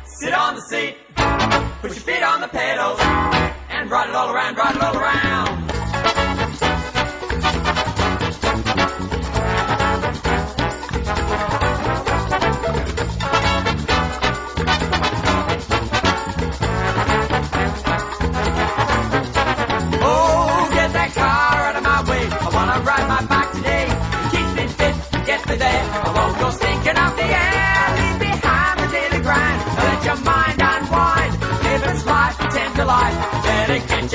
[0.05, 0.97] sit on the seat,
[1.81, 3.01] put your feet on the pedals,
[3.71, 5.56] and ride it all around, ride it all around.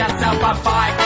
[0.01, 1.00] Get yourself a bike.